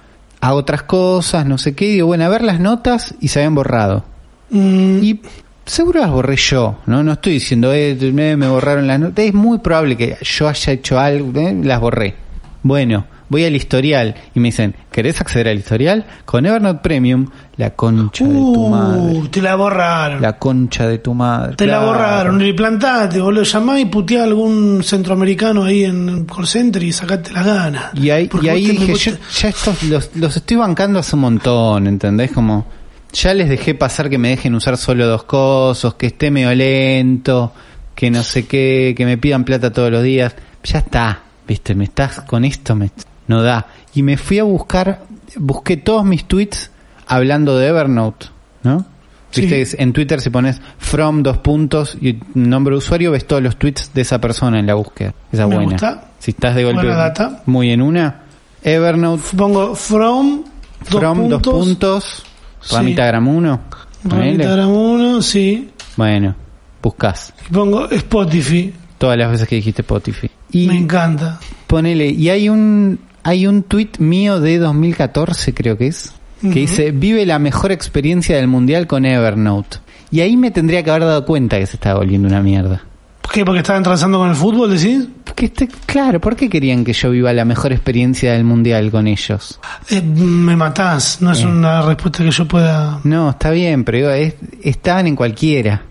hago 0.41 0.59
otras 0.59 0.83
cosas, 0.83 1.47
no 1.47 1.57
sé 1.59 1.75
qué, 1.75 1.87
y 1.87 1.93
digo, 1.95 2.07
bueno, 2.09 2.25
a 2.25 2.29
ver 2.29 2.43
las 2.43 2.61
notas 2.61 3.15
y 3.21 3.29
se 3.29 3.41
habían 3.41 3.55
borrado. 3.55 4.05
Mm, 4.51 4.99
Y 5.03 5.21
seguro 5.65 6.01
las 6.01 6.11
borré 6.11 6.37
yo, 6.37 6.79
¿no? 6.87 7.03
No 7.03 7.13
estoy 7.13 7.35
diciendo, 7.35 7.73
eh, 7.73 7.97
me, 8.13 8.37
me 8.37 8.49
borraron 8.49 8.87
las 8.87 8.99
notas. 8.99 9.25
Es 9.27 9.35
muy 9.35 9.59
probable 9.59 9.97
que 9.97 10.17
yo 10.23 10.49
haya 10.49 10.73
hecho 10.73 10.99
algo, 10.99 11.39
eh, 11.41 11.57
las 11.63 11.81
borré. 11.81 12.15
Bueno, 12.63 13.05
voy 13.31 13.47
al 13.47 13.57
historial 13.57 14.15
y 14.35 14.41
me 14.41 14.49
dicen, 14.49 14.75
¿querés 14.93 15.21
acceder 15.21 15.49
al 15.49 15.57
historial? 15.57 16.05
Con 16.27 16.45
Evernote 16.45 16.81
Premium, 16.83 17.29
la 17.57 17.71
concha 17.71 18.25
de 18.25 18.35
tu 18.35 18.69
madre. 18.69 19.01
uh, 19.01 19.29
te 19.29 19.41
la 19.41 19.55
borraron. 19.55 20.21
La 20.21 20.39
concha 20.39 20.87
de 20.87 20.99
tu 20.99 21.15
madre. 21.15 21.57
Te 21.57 21.67
la 21.67 21.81
borraron, 21.81 22.45
y 22.45 22.53
plantate, 22.53 23.21
boludo, 23.21 23.45
llamá 23.45 23.81
y 23.81 23.87
puteá 23.87 24.23
a 24.23 24.25
algún 24.25 24.83
centroamericano 24.83 25.65
ahí 25.65 25.85
en 25.85 26.27
call 26.27 26.47
center 26.47 26.83
y 26.83 26.93
sacate 26.93 27.33
las 27.33 27.47
ganas. 27.47 27.85
Y 27.95 28.11
ahí, 28.11 28.29
y 28.43 28.77
dije, 28.77 28.95
yo, 28.95 29.13
ya 29.41 29.49
estos 29.49 29.83
los, 29.85 30.11
los 30.17 30.37
estoy 30.37 30.59
bancando 30.59 30.99
hace 30.99 31.15
un 31.17 31.23
montón, 31.23 31.87
¿entendés? 31.87 32.33
Como, 32.33 32.67
ya 33.13 33.33
les 33.33 33.49
dejé 33.49 33.75
pasar 33.75 34.11
que 34.11 34.19
me 34.19 34.31
dejen 34.31 34.55
usar 34.55 34.77
solo 34.77 35.07
dos 35.07 35.25
cosas, 35.25 35.95
que 35.95 36.07
esté 36.07 36.31
medio 36.31 36.55
lento, 36.55 37.53
que 37.95 38.11
no 38.11 38.23
sé 38.23 38.47
qué, 38.47 38.95
que 38.97 39.05
me 39.05 39.19
pidan 39.19 39.45
plata 39.45 39.73
todos 39.73 39.91
los 39.91 40.03
días. 40.03 40.35
Ya 40.65 40.79
está, 40.79 41.21
viste, 41.47 41.75
me 41.75 41.85
estás 41.85 42.21
con 42.23 42.45
esto, 42.45 42.75
me, 42.75 42.91
no 43.31 43.43
da. 43.43 43.67
Y 43.95 44.03
me 44.03 44.17
fui 44.17 44.39
a 44.39 44.45
buscar, 44.45 45.03
busqué 45.37 45.77
todos 45.77 46.05
mis 46.05 46.25
tweets 46.27 46.71
hablando 47.07 47.57
de 47.59 47.69
Evernote, 47.69 48.27
¿no? 48.63 48.85
Sí. 49.31 49.43
Viste, 49.43 49.63
es- 49.63 49.77
en 49.79 49.93
Twitter 49.93 50.21
si 50.21 50.29
pones 50.31 50.61
from 50.79 51.23
dos 51.23 51.39
puntos 51.39 51.97
y 52.01 52.19
nombre 52.35 52.73
de 52.75 52.79
usuario, 52.79 53.13
ves 53.13 53.27
todos 53.27 53.43
los 53.43 53.57
tweets 53.57 53.93
de 53.95 54.01
esa 54.03 54.21
persona 54.21 54.59
en 54.59 54.67
la 54.67 54.75
búsqueda. 54.75 55.15
Esa 55.33 55.47
Me 55.47 55.55
buena. 55.55 55.71
gusta. 55.73 56.05
Si 56.19 56.33
estás 56.33 56.55
de 56.57 56.65
golpe 56.65 56.87
data. 56.89 57.43
muy 57.47 57.71
en 57.71 57.81
una, 57.81 58.23
Evernote 58.63 59.23
Pongo 59.37 59.75
from, 59.77 60.43
dos 60.91 61.01
from 61.01 61.19
puntos, 61.19 61.43
dos 61.43 61.55
puntos, 61.55 62.23
Sí. 62.61 62.75
Ramitagram 62.75 63.27
1. 63.29 63.61
Ramitagram 64.05 64.71
uno, 64.71 65.23
sí. 65.23 65.71
Bueno, 65.97 66.35
buscas 66.83 67.33
Y 67.49 67.53
pongo 67.55 67.89
Spotify. 67.91 68.75
todas 68.99 69.17
las 69.17 69.31
veces 69.31 69.49
que 69.49 69.57
dijiste 69.57 69.83
Spotify. 69.83 70.31
Y 70.51 70.67
Me 70.67 70.77
encanta. 70.77 71.39
ponele, 71.67 72.09
y 72.09 72.29
hay 72.29 72.49
un 72.49 72.99
hay 73.23 73.47
un 73.47 73.63
tweet 73.63 73.91
mío 73.99 74.41
de 74.41 74.59
2014 74.59 75.55
creo 75.55 75.77
que 75.77 75.89
es, 75.89 76.13
que 76.43 76.49
dice, 76.61 76.91
vive 76.91 77.27
la 77.27 77.39
mejor 77.39 77.71
experiencia 77.73 78.37
del 78.37 78.47
mundial 78.49 78.87
con 78.87 79.05
Evernote. 79.05 79.79
Y 80.11 80.21
ahí 80.21 80.37
me 80.37 80.51
tendría 80.51 80.83
que 80.83 80.91
haber 80.91 81.05
dado 81.05 81.25
cuenta 81.27 81.59
que 81.59 81.67
se 81.67 81.77
estaba 81.77 81.99
volviendo 82.01 82.27
una 82.29 82.41
mierda. 82.43 82.83
¿Por 83.21 83.31
qué? 83.33 83.45
¿Porque 83.45 83.59
estaban 83.61 83.83
transando 83.83 84.19
con 84.19 84.29
el 84.31 84.35
fútbol, 84.35 84.71
decís? 84.77 85.07
Porque 85.23 85.45
este, 85.47 85.69
claro, 85.87 86.19
¿por 86.21 86.35
qué 86.35 86.49
querían 86.49 86.83
que 86.85 86.93
yo 86.95 87.11
viva 87.11 87.33
la 87.33 87.45
mejor 87.45 87.73
experiencia 87.73 88.33
del 88.33 88.43
mundial 88.45 88.91
con 88.91 89.07
ellos? 89.07 89.61
Eh, 89.91 90.01
me 90.03 90.57
matás. 90.57 91.19
No 91.21 91.31
es 91.31 91.43
Eh. 91.43 91.47
una 91.47 91.83
respuesta 91.83 92.25
que 92.25 92.31
yo 92.33 92.49
pueda... 92.49 93.01
No, 93.05 93.31
está 93.31 93.51
bien, 93.51 93.85
pero 93.85 93.99
digo, 93.99 94.11
es- 94.11 94.35
estaban 94.63 95.07
en 95.07 95.15
cualquiera. 95.15 95.83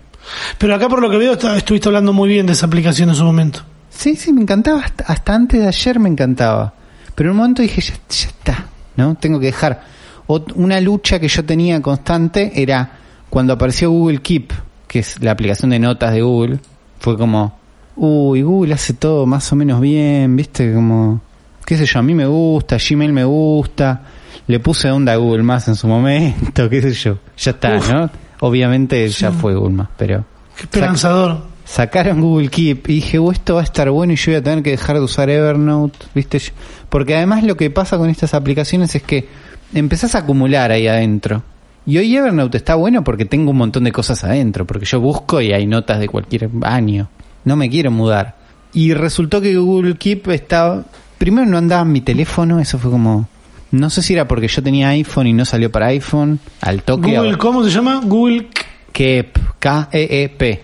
Pero 0.58 0.74
acá 0.74 0.88
por 0.88 1.00
lo 1.00 1.08
que 1.08 1.16
veo 1.16 1.32
está- 1.32 1.56
estuviste 1.56 1.88
hablando 1.88 2.12
muy 2.12 2.28
bien 2.28 2.44
de 2.46 2.52
esa 2.52 2.66
aplicación 2.66 3.08
en 3.08 3.14
su 3.14 3.24
momento. 3.24 3.60
Sí, 3.88 4.16
sí, 4.16 4.32
me 4.32 4.42
encantaba. 4.42 4.80
Hasta, 4.80 5.04
hasta 5.04 5.34
antes 5.34 5.60
de 5.62 5.68
ayer 5.68 5.98
me 5.98 6.08
encantaba. 6.10 6.74
Pero 7.14 7.28
en 7.28 7.32
un 7.32 7.36
momento 7.38 7.62
dije, 7.62 7.80
ya, 7.80 7.94
ya 8.08 8.26
está, 8.28 8.66
¿no? 8.96 9.14
Tengo 9.16 9.38
que 9.40 9.46
dejar. 9.46 9.82
Ot- 10.26 10.52
una 10.54 10.80
lucha 10.80 11.18
que 11.18 11.28
yo 11.28 11.44
tenía 11.44 11.80
constante 11.82 12.52
era 12.62 12.92
cuando 13.28 13.52
apareció 13.52 13.90
Google 13.90 14.18
Keep, 14.22 14.52
que 14.86 15.00
es 15.00 15.22
la 15.22 15.32
aplicación 15.32 15.70
de 15.70 15.78
notas 15.78 16.12
de 16.12 16.22
Google. 16.22 16.58
Fue 16.98 17.16
como, 17.16 17.58
uy, 17.96 18.42
Google 18.42 18.74
hace 18.74 18.94
todo 18.94 19.26
más 19.26 19.50
o 19.52 19.56
menos 19.56 19.80
bien, 19.80 20.34
¿viste? 20.36 20.72
Como, 20.72 21.20
qué 21.66 21.76
sé 21.76 21.86
yo, 21.86 21.98
a 21.98 22.02
mí 22.02 22.14
me 22.14 22.26
gusta, 22.26 22.76
Gmail 22.78 23.12
me 23.12 23.24
gusta. 23.24 24.02
Le 24.46 24.58
puse 24.60 24.90
onda 24.90 25.12
a 25.12 25.16
Google 25.16 25.42
más 25.42 25.68
en 25.68 25.76
su 25.76 25.86
momento, 25.86 26.68
qué 26.70 26.82
sé 26.82 26.92
yo. 26.92 27.18
Ya 27.36 27.50
está, 27.52 27.76
Uf. 27.76 27.90
¿no? 27.92 28.10
Obviamente 28.40 29.06
ya 29.08 29.30
fue 29.32 29.54
Google 29.54 29.74
más, 29.76 29.88
pero... 29.96 30.24
Qué 30.56 30.62
esperanzador. 30.64 31.49
Sacaron 31.70 32.20
Google 32.20 32.48
Keep 32.48 32.90
y 32.90 32.94
dije, 32.94 33.20
"Oh, 33.20 33.30
esto 33.30 33.54
va 33.54 33.60
a 33.60 33.64
estar 33.64 33.88
bueno 33.90 34.12
y 34.12 34.16
yo 34.16 34.32
voy 34.32 34.40
a 34.40 34.42
tener 34.42 34.64
que 34.64 34.70
dejar 34.70 34.96
de 34.96 35.02
usar 35.02 35.30
Evernote, 35.30 35.98
¿viste? 36.16 36.42
Porque 36.88 37.14
además 37.14 37.44
lo 37.44 37.56
que 37.56 37.70
pasa 37.70 37.96
con 37.96 38.10
estas 38.10 38.34
aplicaciones 38.34 38.92
es 38.96 39.04
que 39.04 39.28
empezás 39.72 40.16
a 40.16 40.18
acumular 40.18 40.72
ahí 40.72 40.88
adentro. 40.88 41.44
Y 41.86 41.98
hoy 41.98 42.16
Evernote 42.16 42.56
está 42.56 42.74
bueno 42.74 43.04
porque 43.04 43.24
tengo 43.24 43.52
un 43.52 43.58
montón 43.58 43.84
de 43.84 43.92
cosas 43.92 44.24
adentro, 44.24 44.66
porque 44.66 44.84
yo 44.84 44.98
busco 44.98 45.40
y 45.40 45.52
hay 45.52 45.68
notas 45.68 46.00
de 46.00 46.08
cualquier 46.08 46.50
año. 46.62 47.08
No 47.44 47.54
me 47.54 47.70
quiero 47.70 47.92
mudar. 47.92 48.34
Y 48.72 48.92
resultó 48.92 49.40
que 49.40 49.56
Google 49.56 49.96
Keep 49.96 50.28
estaba... 50.30 50.82
Primero 51.18 51.46
no 51.46 51.56
andaba 51.56 51.82
en 51.82 51.92
mi 51.92 52.00
teléfono, 52.00 52.58
eso 52.58 52.80
fue 52.80 52.90
como... 52.90 53.28
No 53.70 53.90
sé 53.90 54.02
si 54.02 54.14
era 54.14 54.26
porque 54.26 54.48
yo 54.48 54.60
tenía 54.60 54.88
iPhone 54.88 55.28
y 55.28 55.32
no 55.32 55.44
salió 55.44 55.70
para 55.70 55.86
iPhone, 55.86 56.40
al 56.62 56.82
toque... 56.82 57.16
Google, 57.16 57.38
¿cómo 57.38 57.62
se 57.62 57.70
llama? 57.70 58.00
Google... 58.04 58.48
Keep, 58.92 59.38
K-E-E-P, 59.60 60.62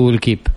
Google 0.00 0.18
Keep. 0.18 0.48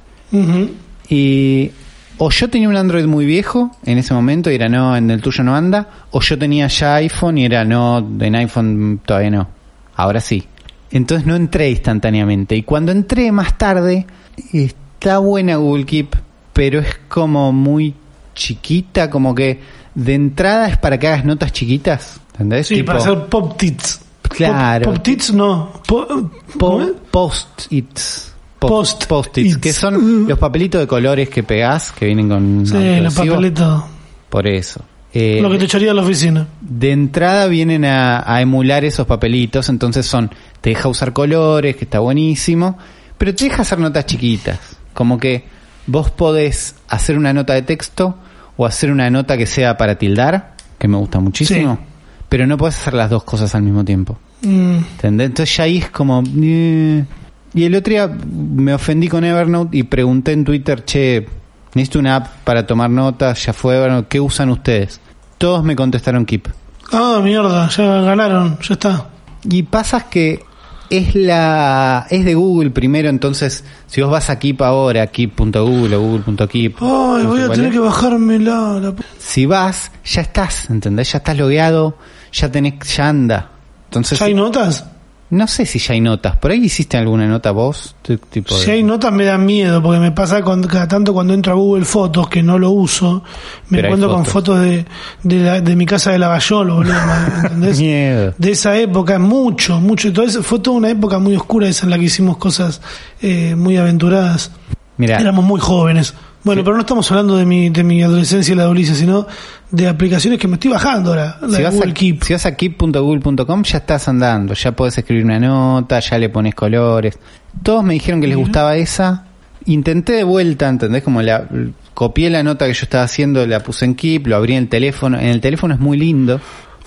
Y 1.10 1.72
o 2.18 2.30
yo 2.30 2.50
tenía 2.50 2.70
un 2.70 2.76
Android 2.76 3.06
muy 3.06 3.26
viejo 3.26 3.72
en 3.86 3.98
ese 3.98 4.14
momento 4.14 4.52
y 4.52 4.56
era 4.56 4.68
no, 4.70 4.96
en 4.96 5.10
el 5.10 5.22
tuyo 5.22 5.44
no 5.44 5.56
anda, 5.56 5.88
o 6.12 6.20
yo 6.22 6.38
tenía 6.38 6.68
ya 6.68 6.96
iPhone 6.96 7.38
y 7.38 7.46
era 7.46 7.64
no, 7.64 7.98
en 8.20 8.36
iPhone 8.36 9.02
todavía 9.06 9.32
no. 9.32 9.48
Ahora 9.96 10.20
sí. 10.20 10.44
Entonces 10.92 11.26
no 11.26 11.36
entré 11.36 11.70
instantáneamente. 11.70 12.56
Y 12.56 12.64
cuando 12.64 12.92
entré 12.92 13.32
más 13.32 13.58
tarde, 13.58 14.06
está 14.54 15.20
buena 15.20 15.56
Google 15.58 15.86
Keep, 15.86 16.16
pero 16.54 16.80
es 16.80 17.00
como 17.08 17.52
muy 17.54 17.94
chiquita, 18.36 19.10
como 19.10 19.34
que 19.36 19.60
de 19.96 20.14
entrada 20.16 20.68
es 20.70 20.78
para 20.78 20.98
que 20.98 21.08
hagas 21.08 21.26
notas 21.26 21.52
chiquitas, 21.52 22.20
¿entendés? 22.34 22.68
Sí, 22.68 22.76
Tipo, 22.76 22.88
para 22.88 23.00
hacer 23.00 23.26
pop 23.28 23.58
tits. 23.58 24.02
Claro. 24.24 24.86
Pop, 24.86 24.94
pop 24.96 25.04
tits 25.04 25.34
no. 25.34 25.72
Po- 25.88 26.32
po- 26.58 26.92
post-its. 27.12 28.29
Post- 28.60 29.06
Post-its, 29.06 29.58
que 29.58 29.72
son 29.74 30.28
los 30.28 30.38
papelitos 30.38 30.82
de 30.82 30.88
colores 30.88 31.30
que 31.30 31.44
pegás, 31.44 31.92
que 31.94 32.06
vienen 32.06 32.28
con 32.30 32.66
Sí, 32.66 33.00
los 33.02 33.14
papelitos. 33.16 33.84
Por 34.30 34.48
eso. 34.48 34.82
Eh, 35.14 35.40
Lo 35.42 35.50
que 35.50 35.58
te 35.58 35.66
echaría 35.66 35.90
a 35.92 35.94
la 35.96 36.04
oficina. 36.04 36.48
de 36.62 36.92
entrada 36.92 37.48
vienen 37.48 37.84
a, 37.86 38.22
a 38.32 38.42
emular 38.42 38.86
esos 38.86 39.08
papelitos, 39.08 39.68
entonces 39.70 40.06
son, 40.06 40.30
te 40.62 40.70
deja 40.72 40.88
usar 40.88 41.14
colores, 41.14 41.76
que 41.78 41.86
está 41.86 42.00
buenísimo, 42.00 42.78
pero 43.18 43.34
te 43.34 43.46
deja 43.46 43.64
hacer 43.64 43.80
notas 43.80 44.06
chiquitas, 44.06 44.60
como 44.94 45.18
que 45.18 45.46
vos 45.88 46.12
podés 46.12 46.76
hacer 46.90 47.18
una 47.18 47.34
nota 47.34 47.54
de 47.54 47.64
texto 47.64 48.18
o 48.56 48.66
hacer 48.68 48.92
una 48.92 49.10
nota 49.10 49.36
que 49.36 49.48
sea 49.48 49.78
para 49.78 49.96
tildar, 49.98 50.54
que 50.78 50.88
me 50.88 50.98
gusta 50.98 51.20
muchísimo, 51.20 51.76
Sí. 51.82 51.88
pero 52.30 52.46
no 52.46 52.58
podés 52.58 52.76
hacer 52.78 52.94
las 52.94 53.10
dos 53.10 53.24
cosas 53.24 53.56
al 53.56 53.64
mismo 53.64 53.84
tiempo. 53.84 54.20
Mm, 54.44 54.76
¿Entendés? 54.76 55.28
Entonces 55.28 55.58
ya 55.58 55.64
ahí 55.64 55.78
es 55.80 55.90
como... 55.90 56.22
eh. 56.40 57.04
Y 57.54 57.64
el 57.64 57.76
otro 57.76 57.92
día 57.92 58.08
me 58.08 58.74
ofendí 58.74 59.08
con 59.08 59.24
Evernote 59.24 59.78
y 59.78 59.84
pregunté 59.84 60.34
en 60.34 60.44
Twitter, 60.44 60.86
che, 60.86 61.28
necesito 61.74 62.00
una 62.00 62.18
app 62.18 62.28
para 62.44 62.68
tomar 62.68 62.90
notas, 62.90 63.44
ya 63.46 63.54
fue 63.54 63.78
Evernote, 63.78 64.08
¿qué 64.08 64.20
usan 64.20 64.50
ustedes? 64.50 65.00
Todos 65.38 65.64
me 65.64 65.76
contestaron 65.76 66.26
Keep. 66.26 66.48
Ah, 66.92 67.20
mierda, 67.24 67.70
ya 67.70 68.02
ganaron, 68.02 68.58
ya 68.62 68.74
está. 68.74 69.10
Y 69.44 69.64
pasa 69.64 70.10
que 70.10 70.44
es 70.90 71.14
la 71.16 72.08
es 72.10 72.26
de 72.26 72.34
Google 72.34 72.72
primero, 72.72 73.10
entonces 73.10 73.64
si 73.86 74.02
vos 74.02 74.12
vas 74.12 74.30
a 74.30 74.40
Keep 74.40 74.62
ahora, 74.62 75.06
keep.google 75.08 75.96
o 75.96 76.02
google.keep, 76.02 76.76
Ay, 76.82 77.24
no 77.24 77.30
voy 77.30 77.42
a 77.42 77.50
tener 77.50 77.68
es, 77.68 77.74
que 77.74 77.80
bajármela. 77.80 78.80
La... 78.80 78.94
si 79.18 79.46
vas, 79.46 79.92
ya 80.04 80.22
estás, 80.22 80.70
¿entendés? 80.70 81.12
Ya 81.12 81.20
estás 81.20 81.38
logueado, 81.38 81.98
ya 82.32 82.52
tenés, 82.52 82.74
ya 82.96 83.10
anda. 83.10 83.50
Entonces, 83.86 84.20
¿Ya 84.20 84.26
hay 84.26 84.34
notas? 84.34 84.86
No 85.32 85.48
sé 85.48 85.66
si 85.66 85.78
ya 85.80 85.94
hay 85.94 86.02
notas. 86.02 86.38
¿Por 86.38 86.50
ahí 86.52 86.64
hiciste 86.66 86.98
alguna 86.98 87.28
nota 87.28 87.52
vos? 87.52 87.96
Tipo 88.02 88.56
de- 88.58 88.62
Si 88.64 88.72
hay 88.72 88.82
notas 88.84 89.12
me 89.14 89.26
da 89.26 89.38
miedo, 89.38 89.82
porque 89.82 90.00
me 90.00 90.12
pasa 90.12 90.42
cada 90.44 90.88
tanto 90.88 91.14
cuando 91.14 91.34
entro 91.34 91.52
a 91.54 91.56
Google 91.56 91.86
Fotos, 91.86 92.28
que 92.30 92.42
no 92.42 92.58
lo 92.58 92.72
uso, 92.72 93.24
me 93.70 93.78
Pero 93.78 93.88
encuentro 93.90 94.12
con 94.14 94.26
fotos. 94.26 94.60
de, 94.62 94.86
de, 95.24 95.40
la- 95.40 95.62
de 95.62 95.76
mi 95.76 95.86
casa 95.86 96.12
de 96.12 96.20
Lavallol, 96.20 96.72
boludo, 96.72 96.94
¿entendés? 97.44 97.80
Miedo. 97.80 98.34
de 98.38 98.52
esa 98.52 98.76
época, 98.78 99.20
mucho, 99.20 99.80
mucho. 99.80 100.10
Eso, 100.24 100.42
fue 100.42 100.60
toda 100.60 100.78
una 100.78 100.90
época 100.90 101.20
muy 101.20 101.36
oscura 101.36 101.68
esa 101.68 101.86
en 101.86 101.92
la 101.92 102.00
que 102.00 102.06
hicimos 102.06 102.38
cosas 102.38 102.82
eh, 103.22 103.54
muy 103.56 103.78
aventuradas. 103.78 104.52
Mira, 104.98 105.18
Éramos 105.20 105.46
muy 105.46 105.60
jóvenes. 105.62 106.14
Bueno, 106.44 106.64
pero 106.64 106.76
no 106.76 106.82
estamos 106.82 107.10
hablando 107.12 107.36
de 107.36 107.46
mi, 107.46 107.70
de 107.70 107.84
mi 107.84 108.02
adolescencia 108.02 108.54
y 108.54 108.56
la 108.56 108.64
adolescencia, 108.64 109.06
sino 109.06 109.28
de 109.72 109.88
aplicaciones 109.90 110.40
que 110.40 110.48
me 110.48 110.54
estoy 110.56 110.72
bajando 110.72 111.10
ahora. 111.10 111.38
La 111.42 111.58
si 111.58 111.64
vas, 111.64 111.74
Google 111.76 111.92
a, 111.92 111.94
Keep. 111.94 112.24
si 112.24 112.34
vas 112.34 112.46
a 112.46 112.56
keep.google.com 112.56 113.64
ya 113.64 113.78
estás 113.80 114.08
andando, 114.08 114.54
ya 114.54 114.72
podés 114.72 114.98
escribir 114.98 115.26
una 115.26 115.40
nota, 115.40 116.00
ya 116.00 116.18
le 116.18 116.30
pones 116.30 116.56
colores. 116.56 117.20
Todos 117.62 117.84
me 117.84 117.94
dijeron 117.94 118.22
que 118.22 118.28
les 118.28 118.38
gustaba 118.38 118.76
esa. 118.78 119.26
Intenté 119.66 120.14
de 120.14 120.24
vuelta, 120.24 120.70
¿entendés? 120.70 121.04
Como 121.04 121.22
la 121.22 121.46
copié 121.94 122.30
la 122.30 122.42
nota 122.42 122.66
que 122.66 122.74
yo 122.74 122.84
estaba 122.84 123.04
haciendo, 123.04 123.46
la 123.46 123.60
puse 123.60 123.84
en 123.86 123.96
Keep, 123.96 124.28
lo 124.28 124.38
abrí 124.38 124.54
en 124.54 124.60
el 124.64 124.70
teléfono. 124.70 125.20
En 125.20 125.28
el 125.28 125.42
teléfono 125.42 125.74
es 125.74 125.80
muy 125.82 125.98
lindo. 125.98 126.40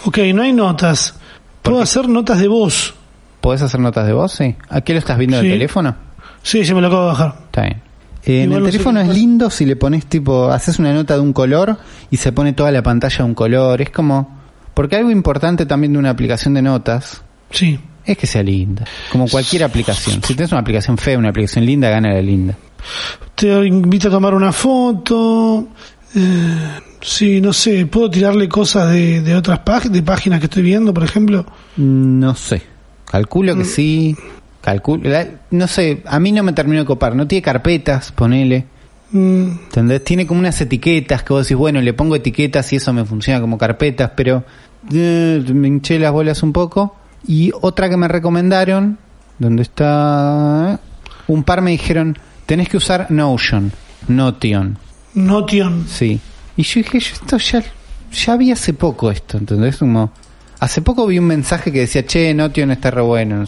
Ok, 0.07 0.19
no 0.35 0.43
hay 0.43 0.55
notas. 0.55 1.13
¿Por 1.61 1.73
Puedo 1.75 1.79
qué? 1.79 1.83
hacer 1.85 2.09
notas 2.09 2.39
de 2.41 2.49
voz. 2.49 2.95
¿Podés 3.43 3.61
hacer 3.61 3.79
notas 3.81 4.07
de 4.07 4.15
voz? 4.15 4.33
Sí. 4.33 4.57
¿A 4.71 4.81
qué 4.81 4.95
lo 4.95 4.99
estás 4.99 5.19
viendo 5.19 5.37
en 5.37 5.43
Sí. 5.43 5.49
el 5.49 5.53
teléfono? 5.55 5.95
Sí, 6.43 6.65
se 6.65 6.75
me 6.75 6.81
lo 6.81 6.87
acabo 6.89 7.03
de 7.03 7.09
bajar. 7.09 7.35
Está 7.45 7.63
bien. 7.63 7.83
Eh, 8.25 8.43
en 8.45 8.53
el 8.53 8.65
teléfono 8.65 9.01
es 9.01 9.09
lindo 9.09 9.51
si 9.51 9.65
le 9.67 9.75
pones 9.77 10.07
tipo, 10.07 10.51
haces 10.51 10.79
una 10.79 10.93
nota 10.95 11.15
de 11.15 11.21
un 11.21 11.33
color 11.33 11.77
y 12.11 12.17
se 12.19 12.31
pone 12.33 12.53
toda 12.53 12.71
la 12.71 12.83
pantalla 12.83 13.19
de 13.19 13.25
un 13.25 13.35
color. 13.35 13.81
Es 13.83 13.91
como, 13.91 14.39
porque 14.75 14.97
algo 14.97 15.11
importante 15.11 15.67
también 15.67 15.93
de 15.93 15.99
una 15.99 16.11
aplicación 16.11 16.55
de 16.55 16.63
notas 16.63 17.23
Sí. 17.51 17.79
es 18.05 18.17
que 18.17 18.27
sea 18.27 18.43
linda. 18.43 18.85
Como 19.11 19.27
cualquier 19.29 19.65
aplicación. 19.65 20.23
Si 20.23 20.35
tienes 20.35 20.53
una 20.53 20.61
aplicación 20.61 20.97
fea, 20.99 21.19
una 21.19 21.31
aplicación 21.31 21.67
linda, 21.67 21.89
gana 21.91 22.13
la 22.15 22.23
linda. 22.23 22.57
Te 23.35 23.49
invito 23.67 24.09
a 24.09 24.11
tomar 24.11 24.35
una 24.35 24.53
foto. 24.53 25.69
Eh, 26.15 26.79
sí, 27.01 27.41
no 27.41 27.53
sé. 27.53 27.87
¿Puedo 27.87 28.09
tirarle 28.11 28.49
cosas 28.49 28.91
de, 28.93 29.21
de 29.21 29.35
otras 29.35 29.61
páginas, 29.61 29.93
de 29.95 30.03
páginas 30.03 30.39
que 30.41 30.47
estoy 30.47 30.63
viendo, 30.63 30.93
por 30.95 31.03
ejemplo? 31.05 31.45
No 31.77 32.35
sé. 32.35 32.63
Calculo 33.05 33.55
Mm. 33.55 33.59
que 33.59 33.65
sí. 33.65 34.17
Calculo, 34.63 35.11
la- 35.11 35.27
no 35.51 35.67
sé, 35.67 36.03
a 36.07 36.19
mí 36.19 36.33
no 36.33 36.43
me 36.43 36.53
terminó 36.55 36.81
de 36.81 36.87
copar. 36.87 37.15
No 37.15 37.27
tiene 37.27 37.43
carpetas, 37.43 38.13
ponele. 38.13 38.65
Mm, 39.11 39.43
¿Entendés? 39.67 40.05
Tiene 40.05 40.27
como 40.27 40.41
unas 40.41 40.59
etiquetas 40.61 41.23
que 41.23 41.33
vos 41.35 41.45
decís, 41.45 41.57
bueno, 41.59 41.81
le 41.83 41.93
pongo 41.93 42.17
etiquetas 42.17 42.73
y 42.73 42.77
eso 42.77 42.93
me 42.95 43.05
funciona 43.05 43.41
como 43.41 43.59
carpetas, 43.59 44.13
pero 44.17 44.45
eh, 44.91 45.45
me 45.53 45.69
hinché 45.69 45.99
las 45.99 46.13
bolas 46.13 46.43
un 46.43 46.53
poco. 46.53 46.97
Y 47.27 47.53
otra 47.61 47.91
que 47.91 47.97
me 47.97 48.09
recomendaron, 48.09 48.99
donde 49.39 49.63
está... 49.63 50.81
Un 51.29 51.45
par 51.45 51.61
me 51.61 51.71
dijeron, 51.73 52.19
tenés 52.47 52.69
que 52.69 52.77
usar 52.77 53.11
Notion, 53.11 53.71
Notion, 54.09 54.77
Notion. 55.15 55.87
sí. 55.89 56.21
Y 56.57 56.63
yo 56.65 56.81
dije, 56.83 56.99
yo 57.01 57.15
esto 57.15 57.39
ya, 57.39 57.63
ya 58.13 58.37
vi 58.37 58.51
hace 58.53 58.75
poco 58.75 59.11
esto, 59.11 59.39
¿entendés? 59.39 59.77
Como, 59.79 60.11
hace 60.65 60.81
poco 60.83 61.07
vi 61.07 61.19
un 61.19 61.25
mensaje 61.27 61.73
que 61.73 61.81
decía, 61.81 62.07
che, 62.07 62.33
Notion 62.35 62.71
está 62.71 62.91
re 62.91 63.03
bueno. 63.03 63.37
no 63.39 63.45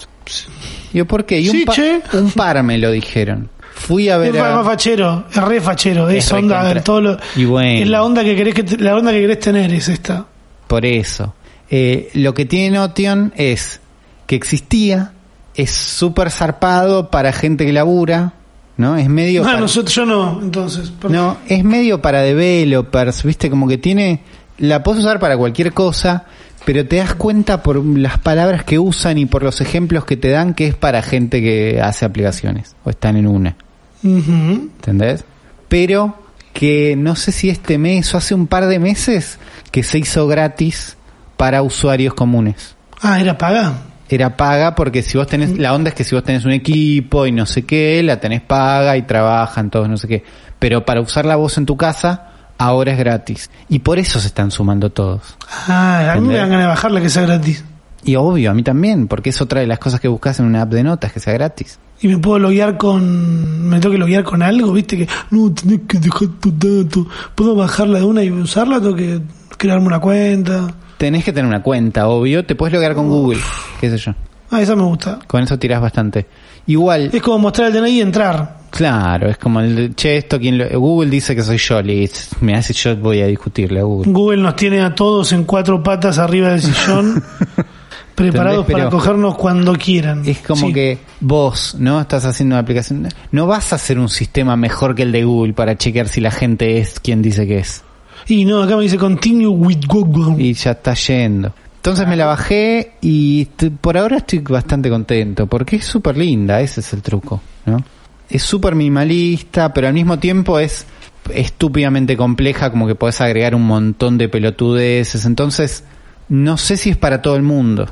yo, 0.92 1.06
¿por 1.06 1.24
qué? 1.26 1.40
Y 1.40 1.48
un, 1.48 1.56
Sí, 1.58 1.64
pa- 1.64 1.72
che. 1.72 2.00
un 2.14 2.30
par 2.32 2.62
me 2.62 2.78
lo 2.78 2.90
dijeron. 2.90 3.48
Fui 3.74 4.08
a 4.08 4.14
Es 4.24 4.32
ver... 4.32 4.38
a- 4.40 4.56
más 4.56 4.64
fachero, 4.66 5.24
es 5.30 5.36
re 5.36 5.60
fachero, 5.60 6.08
es, 6.08 6.24
Es 6.26 6.32
onda, 6.32 6.60
contra- 6.62 6.82
todo 6.84 7.00
lo- 7.00 7.18
Y 7.36 7.44
bueno. 7.44 7.82
es 7.82 7.88
la 7.88 8.02
onda 8.04 8.22
que 8.24 8.36
querés 8.36 8.54
que 8.54 8.62
te- 8.62 8.78
la 8.78 8.94
onda 8.96 9.10
que 9.12 9.20
querés 9.20 9.40
tener 9.40 9.72
es 9.72 9.88
esta. 9.88 10.26
Por 10.68 10.84
eso. 10.86 11.34
Eh, 11.70 12.10
lo 12.14 12.34
que 12.34 12.44
tiene 12.46 12.76
Notion 12.78 13.32
es 13.36 13.80
que 14.26 14.36
existía, 14.36 15.12
es 15.54 15.70
súper 15.72 16.30
zarpado 16.30 17.10
para 17.10 17.32
gente 17.32 17.64
que 17.66 17.72
labura, 17.72 18.34
¿no? 18.76 18.96
Es 18.96 19.08
medio... 19.08 19.42
Ah, 19.42 19.46
para- 19.46 19.60
nosotros 19.60 19.94
yo 19.94 20.04
no, 20.06 20.40
entonces. 20.42 20.92
no, 21.08 21.36
es 21.48 21.62
medio 21.64 22.00
para 22.02 22.22
developers, 22.22 23.22
¿viste? 23.24 23.50
Como 23.50 23.66
que 23.68 23.78
tiene... 23.78 24.20
La 24.58 24.84
puedes 24.84 25.02
usar 25.02 25.18
para 25.18 25.36
cualquier 25.36 25.72
cosa, 25.72 26.26
pero 26.64 26.86
te 26.86 26.96
das 26.96 27.14
cuenta 27.14 27.62
por 27.62 27.84
las 27.84 28.18
palabras 28.18 28.64
que 28.64 28.78
usan 28.78 29.18
y 29.18 29.26
por 29.26 29.42
los 29.42 29.60
ejemplos 29.60 30.04
que 30.04 30.16
te 30.16 30.30
dan 30.30 30.54
que 30.54 30.68
es 30.68 30.74
para 30.74 31.02
gente 31.02 31.40
que 31.40 31.80
hace 31.82 32.04
aplicaciones 32.04 32.74
o 32.84 32.90
están 32.90 33.16
en 33.16 33.26
una. 33.26 33.56
Ujú. 34.02 34.70
¿entendés? 34.76 35.24
Pero 35.68 36.18
que 36.52 36.94
no 36.96 37.16
sé 37.16 37.32
si 37.32 37.50
este 37.50 37.78
mes 37.78 38.14
o 38.14 38.18
hace 38.18 38.34
un 38.34 38.46
par 38.46 38.66
de 38.66 38.78
meses 38.78 39.38
que 39.70 39.82
se 39.82 39.98
hizo 39.98 40.26
gratis 40.26 40.96
para 41.36 41.62
usuarios 41.62 42.14
comunes. 42.14 42.76
Ah, 43.02 43.20
era 43.20 43.36
paga. 43.36 43.74
Era 44.08 44.36
paga 44.36 44.74
porque 44.74 45.02
si 45.02 45.18
vos 45.18 45.26
tenés, 45.26 45.58
la 45.58 45.74
onda 45.74 45.88
es 45.88 45.94
que 45.94 46.04
si 46.04 46.14
vos 46.14 46.22
tenés 46.22 46.44
un 46.44 46.52
equipo 46.52 47.26
y 47.26 47.32
no 47.32 47.44
sé 47.46 47.64
qué, 47.64 48.02
la 48.02 48.20
tenés 48.20 48.42
paga 48.42 48.96
y 48.96 49.02
trabajan 49.02 49.70
todos 49.70 49.88
no 49.88 49.96
sé 49.96 50.06
qué. 50.06 50.24
Pero 50.58 50.84
para 50.84 51.00
usar 51.00 51.26
la 51.26 51.36
voz 51.36 51.58
en 51.58 51.66
tu 51.66 51.76
casa, 51.76 52.33
ahora 52.64 52.92
es 52.92 52.98
gratis. 52.98 53.50
Y 53.68 53.80
por 53.80 53.98
eso 53.98 54.20
se 54.20 54.26
están 54.26 54.50
sumando 54.50 54.90
todos. 54.90 55.36
Ah, 55.68 56.12
a 56.12 56.20
mí 56.20 56.28
me 56.28 56.34
dan 56.36 56.48
ganas 56.48 56.64
de 56.64 56.68
bajarla 56.68 57.00
que 57.00 57.10
sea 57.10 57.22
gratis. 57.22 57.64
Y 58.04 58.16
obvio, 58.16 58.50
a 58.50 58.54
mí 58.54 58.62
también, 58.62 59.08
porque 59.08 59.30
es 59.30 59.40
otra 59.40 59.60
de 59.60 59.66
las 59.66 59.78
cosas 59.78 60.00
que 60.00 60.08
buscas 60.08 60.38
en 60.38 60.46
una 60.46 60.62
app 60.62 60.70
de 60.70 60.82
notas, 60.82 61.12
que 61.12 61.20
sea 61.20 61.32
gratis. 61.32 61.78
Y 62.00 62.08
me 62.08 62.18
puedo 62.18 62.38
loguear 62.38 62.76
con. 62.76 63.66
Me 63.68 63.80
tengo 63.80 63.92
que 63.92 63.98
loguear 63.98 64.24
con 64.24 64.42
algo, 64.42 64.72
viste 64.72 64.96
que. 64.96 65.08
No, 65.30 65.52
tenés 65.52 65.80
que 65.88 65.98
dejar 65.98 66.28
tu 66.40 66.52
dato. 66.52 67.06
¿Puedo 67.34 67.54
bajarla 67.54 68.00
de 68.00 68.04
una 68.04 68.22
y 68.22 68.30
usarla? 68.30 68.80
Tengo 68.80 68.96
que 68.96 69.20
crearme 69.56 69.86
una 69.86 70.00
cuenta. 70.00 70.68
Tenés 70.98 71.24
que 71.24 71.32
tener 71.32 71.48
una 71.48 71.62
cuenta, 71.62 72.08
obvio. 72.08 72.44
Te 72.44 72.54
puedes 72.54 72.74
loguear 72.74 72.94
con 72.94 73.08
Google, 73.08 73.40
qué 73.80 73.90
sé 73.90 73.96
yo. 73.96 74.14
Ah, 74.50 74.60
esa 74.60 74.76
me 74.76 74.82
gusta. 74.82 75.20
Con 75.26 75.42
eso 75.42 75.58
tirás 75.58 75.80
bastante. 75.80 76.26
Igual, 76.66 77.10
Es 77.12 77.22
como 77.22 77.38
mostrar 77.38 77.68
el 77.68 77.74
DNI 77.74 77.90
y 77.90 78.00
entrar. 78.00 78.63
Claro, 78.74 79.28
es 79.30 79.38
como 79.38 79.60
el 79.60 79.94
che, 79.94 80.16
esto 80.16 80.38
quien 80.38 80.58
lo, 80.58 80.68
Google 80.80 81.08
dice 81.10 81.36
que 81.36 81.42
soy 81.42 81.58
yo, 81.58 81.80
le 81.80 82.10
me 82.40 82.54
hace 82.54 82.72
yo 82.72 82.96
voy 82.96 83.20
a 83.20 83.26
discutirle 83.26 83.80
a 83.80 83.84
Google. 83.84 84.12
Google 84.12 84.42
nos 84.42 84.56
tiene 84.56 84.80
a 84.82 84.94
todos 84.94 85.32
en 85.32 85.44
cuatro 85.44 85.82
patas 85.82 86.18
arriba 86.18 86.50
del 86.50 86.60
sillón, 86.60 87.22
preparados 88.14 88.66
para 88.66 88.90
cogernos 88.90 89.36
cuando 89.36 89.74
quieran. 89.74 90.22
Es 90.26 90.38
como 90.38 90.66
Sí. 90.66 90.72
que 90.72 90.98
vos, 91.20 91.76
¿no? 91.78 92.00
Estás 92.00 92.24
haciendo 92.24 92.54
una 92.56 92.60
aplicación. 92.62 93.08
No 93.30 93.46
vas 93.46 93.72
a 93.72 93.76
hacer 93.76 93.98
un 93.98 94.08
sistema 94.08 94.56
mejor 94.56 94.94
que 94.94 95.02
el 95.02 95.12
de 95.12 95.24
Google 95.24 95.52
para 95.52 95.76
chequear 95.78 96.08
si 96.08 96.20
la 96.20 96.30
gente 96.30 96.78
es 96.78 96.98
quien 97.00 97.22
dice 97.22 97.46
que 97.46 97.58
es. 97.58 97.82
Y 98.26 98.44
no, 98.44 98.62
acá 98.62 98.76
me 98.76 98.82
dice 98.82 98.98
continue 98.98 99.46
with 99.46 99.86
Google. 99.86 100.42
Y 100.42 100.52
ya 100.54 100.72
está 100.72 100.94
yendo. 100.94 101.52
Entonces 101.76 102.08
me 102.08 102.16
la 102.16 102.24
bajé 102.26 102.92
y 103.02 103.44
por 103.80 103.98
ahora 103.98 104.16
estoy 104.16 104.38
bastante 104.38 104.88
contento 104.88 105.46
porque 105.46 105.76
es 105.76 105.84
súper 105.84 106.16
linda, 106.16 106.62
ese 106.62 106.80
es 106.80 106.92
el 106.94 107.02
truco, 107.02 107.42
¿no? 107.66 107.84
Es 108.30 108.42
súper 108.42 108.74
minimalista, 108.74 109.72
pero 109.72 109.88
al 109.88 109.94
mismo 109.94 110.18
tiempo 110.18 110.58
es 110.58 110.86
estúpidamente 111.32 112.16
compleja, 112.16 112.70
como 112.70 112.86
que 112.86 112.94
podés 112.94 113.20
agregar 113.20 113.54
un 113.54 113.66
montón 113.66 114.18
de 114.18 114.28
pelotudeces. 114.28 115.24
Entonces, 115.24 115.84
no 116.28 116.56
sé 116.56 116.76
si 116.76 116.90
es 116.90 116.96
para 116.96 117.22
todo 117.22 117.36
el 117.36 117.42
mundo. 117.42 117.86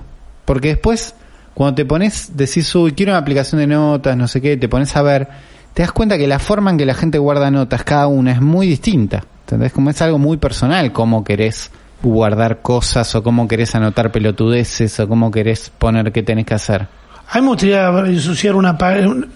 Porque 0.45 0.69
después, 0.69 1.15
cuando 1.55 1.77
te 1.77 1.85
pones, 1.85 2.37
decís, 2.37 2.75
uy, 2.75 2.93
quiero 2.93 3.13
una 3.13 3.19
aplicación 3.19 3.61
de 3.61 3.67
notas, 3.67 4.17
no 4.17 4.29
sé 4.29 4.41
qué, 4.41 4.57
te 4.57 4.69
pones 4.69 4.95
a 4.97 5.03
ver, 5.03 5.29
te 5.75 5.83
das 5.83 5.93
cuenta 5.93 6.19
que 6.19 6.27
la 6.27 6.39
forma 6.39 6.71
en 6.71 6.79
que 6.79 6.87
la 6.87 6.95
gente 6.95 7.19
guarda 7.19 7.51
notas, 7.51 7.85
cada 7.85 8.07
una, 8.07 8.33
es 8.33 8.41
muy 8.41 8.67
distinta. 8.67 9.25
¿entendés? 9.43 9.73
Como 9.73 9.91
es 9.91 10.01
algo 10.03 10.19
muy 10.19 10.37
personal, 10.37 10.93
cómo 10.93 11.25
querés 11.25 11.71
guardar 12.03 12.63
cosas 12.63 13.15
o 13.15 13.23
cómo 13.23 13.47
querés 13.47 13.75
anotar 13.75 14.11
pelotudeces 14.11 14.99
o 14.99 15.09
cómo 15.09 15.31
querés 15.31 15.71
poner 15.71 16.13
qué 16.13 16.23
tenés 16.23 16.47
que 16.47 16.55
hacer. 16.55 16.89
A 17.29 17.39
mí 17.39 17.43
me 17.43 17.49
gustaría 17.49 17.89
ensuciar 18.07 18.55
una. 18.55 18.77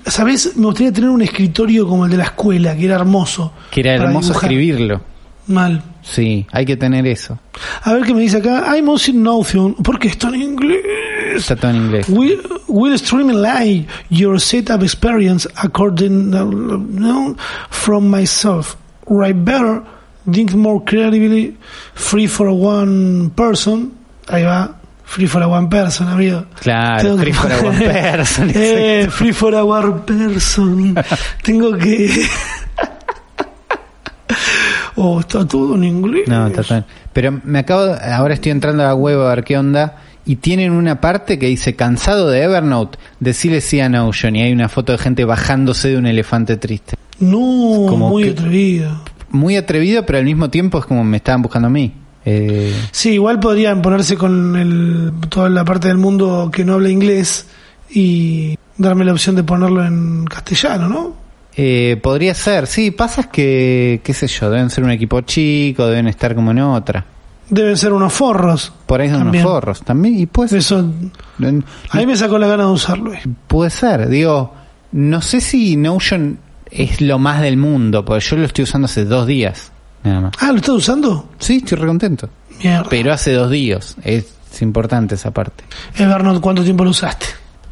¿Sabes? 0.06 0.56
Me 0.56 0.66
gustaría 0.66 0.92
tener 0.92 1.10
un 1.10 1.22
escritorio 1.22 1.86
como 1.88 2.04
el 2.04 2.10
de 2.10 2.18
la 2.18 2.24
escuela, 2.24 2.76
que 2.76 2.84
era 2.84 2.96
hermoso. 2.96 3.52
Que 3.70 3.80
era 3.80 3.94
hermoso 3.94 4.28
dibujar. 4.28 4.52
escribirlo. 4.52 5.00
Mal. 5.46 5.82
Sí, 6.02 6.46
hay 6.52 6.64
que 6.64 6.76
tener 6.76 7.06
eso. 7.06 7.38
A 7.82 7.92
ver 7.92 8.02
qué 8.02 8.12
me 8.14 8.20
dice 8.20 8.38
acá. 8.38 8.74
I'm 8.74 8.88
using 8.88 9.22
Notion. 9.22 9.74
¿Por 9.74 9.98
qué 9.98 10.08
está 10.08 10.28
en 10.28 10.36
inglés? 10.36 10.82
Está 11.36 11.56
todo 11.56 11.70
en 11.70 11.76
inglés. 11.76 12.08
Will, 12.08 12.40
will 12.68 12.94
streaming 12.94 13.40
live 13.42 13.86
your 14.10 14.40
setup 14.40 14.82
experience 14.82 15.48
according 15.56 16.30
no, 16.30 17.36
from 17.70 18.10
myself. 18.10 18.76
Write 19.08 19.44
better, 19.44 19.82
think 20.30 20.52
more 20.54 20.82
creatively, 20.84 21.56
free 21.94 22.26
for 22.26 22.48
one 22.48 23.30
person. 23.30 23.92
Ahí 24.28 24.42
va. 24.42 24.80
Free 25.06 25.26
for 25.28 25.42
a 25.42 25.46
one 25.48 25.68
person, 25.68 26.08
amigo. 26.08 26.46
Claro, 26.60 27.16
que 27.16 27.22
free 27.22 27.32
for 27.32 27.52
a 27.52 27.58
one 27.60 27.78
person, 27.78 28.50
eh, 28.54 29.06
free 29.08 29.32
for 29.32 29.54
a 29.54 29.64
one 29.64 30.00
person. 30.04 30.94
Tengo 31.42 31.76
que. 31.78 32.10
oh, 34.96 35.20
está 35.20 35.46
todo 35.46 35.74
en 35.76 35.84
inglés. 35.84 36.28
No, 36.28 36.46
está 36.48 36.62
todo- 36.62 36.84
Pero 37.12 37.40
me 37.44 37.60
acabo, 37.60 37.94
ahora 38.02 38.34
estoy 38.34 38.52
entrando 38.52 38.82
a 38.82 38.86
la 38.86 38.94
web 38.94 39.20
a 39.22 39.28
ver 39.30 39.44
qué 39.44 39.56
onda 39.56 39.96
y 40.24 40.36
tienen 40.36 40.72
una 40.72 41.00
parte 41.00 41.38
que 41.38 41.46
dice 41.46 41.76
cansado 41.76 42.28
de 42.28 42.42
Evernote, 42.42 42.98
decirle 43.20 43.60
sí 43.60 43.80
a 43.80 43.88
Notion 43.88 44.34
y 44.36 44.42
hay 44.42 44.52
una 44.52 44.68
foto 44.68 44.92
de 44.92 44.98
gente 44.98 45.24
bajándose 45.24 45.88
de 45.88 45.98
un 45.98 46.06
elefante 46.06 46.56
triste. 46.56 46.96
No, 47.20 47.86
Como 47.88 48.08
muy 48.10 48.24
que- 48.24 48.30
atrevido. 48.30 49.00
Muy 49.30 49.56
atrevido, 49.56 50.04
pero 50.06 50.18
al 50.18 50.24
mismo 50.24 50.50
tiempo 50.50 50.78
es 50.78 50.86
como 50.86 51.04
me 51.04 51.18
estaban 51.18 51.42
buscando 51.42 51.68
a 51.68 51.70
mí. 51.70 51.92
Eh, 52.26 52.74
Sí, 52.90 53.12
igual 53.12 53.38
podrían 53.40 53.80
ponerse 53.80 54.16
con 54.16 54.56
el, 54.56 55.12
toda 55.28 55.48
la 55.48 55.64
parte 55.64 55.88
del 55.88 55.96
mundo 55.96 56.50
que 56.52 56.64
no 56.64 56.74
habla 56.74 56.90
inglés 56.90 57.46
y 57.88 58.58
darme 58.76 59.04
la 59.04 59.12
opción 59.12 59.36
de 59.36 59.44
ponerlo 59.44 59.84
en 59.86 60.24
castellano, 60.26 60.88
¿no? 60.88 61.26
eh, 61.58 61.98
podría 62.02 62.34
ser, 62.34 62.66
sí, 62.66 62.90
pasa 62.90 63.22
es 63.22 63.26
que, 63.28 64.00
qué 64.04 64.12
sé 64.12 64.26
yo, 64.26 64.50
deben 64.50 64.68
ser 64.68 64.84
un 64.84 64.90
equipo 64.90 65.22
chico, 65.22 65.86
deben 65.86 66.06
estar 66.08 66.34
como 66.34 66.50
en 66.50 66.58
otra. 66.60 67.04
Deben 67.48 67.76
ser 67.78 67.92
unos 67.94 68.12
forros. 68.12 68.72
Por 68.86 69.00
ahí 69.00 69.08
son 69.08 69.20
También. 69.20 69.44
unos 69.46 69.54
forros 69.54 69.80
también, 69.82 70.18
y 70.18 70.26
puede 70.26 70.48
ser. 70.50 70.58
Eso, 70.58 70.78
a 71.90 71.96
mí 71.96 72.06
me 72.06 72.16
sacó 72.16 72.38
la 72.38 72.48
gana 72.48 72.64
de 72.64 72.70
usarlo. 72.72 73.14
eh. 73.14 73.20
Puede 73.46 73.70
ser, 73.70 74.08
digo, 74.08 74.52
no 74.92 75.22
sé 75.22 75.40
si 75.40 75.76
Notion 75.76 76.38
es 76.70 77.00
lo 77.00 77.18
más 77.18 77.40
del 77.40 77.56
mundo, 77.56 78.04
porque 78.04 78.22
yo 78.24 78.36
lo 78.36 78.44
estoy 78.44 78.64
usando 78.64 78.84
hace 78.86 79.04
dos 79.06 79.26
días, 79.26 79.72
nada 80.08 80.20
más. 80.22 80.32
Ah, 80.40 80.50
¿lo 80.50 80.56
estás 80.56 80.74
usando? 80.74 81.30
Sí, 81.38 81.56
estoy 81.56 81.78
recontento. 81.78 82.28
Mierda. 82.62 82.86
Pero 82.88 83.12
hace 83.12 83.32
dos 83.32 83.50
días, 83.50 83.96
es, 84.02 84.26
es 84.52 84.62
importante 84.62 85.14
esa 85.16 85.30
parte. 85.32 85.64
Evernote, 85.96 86.40
¿cuánto 86.40 86.64
tiempo 86.64 86.84
lo 86.84 86.90
usaste? 86.90 87.26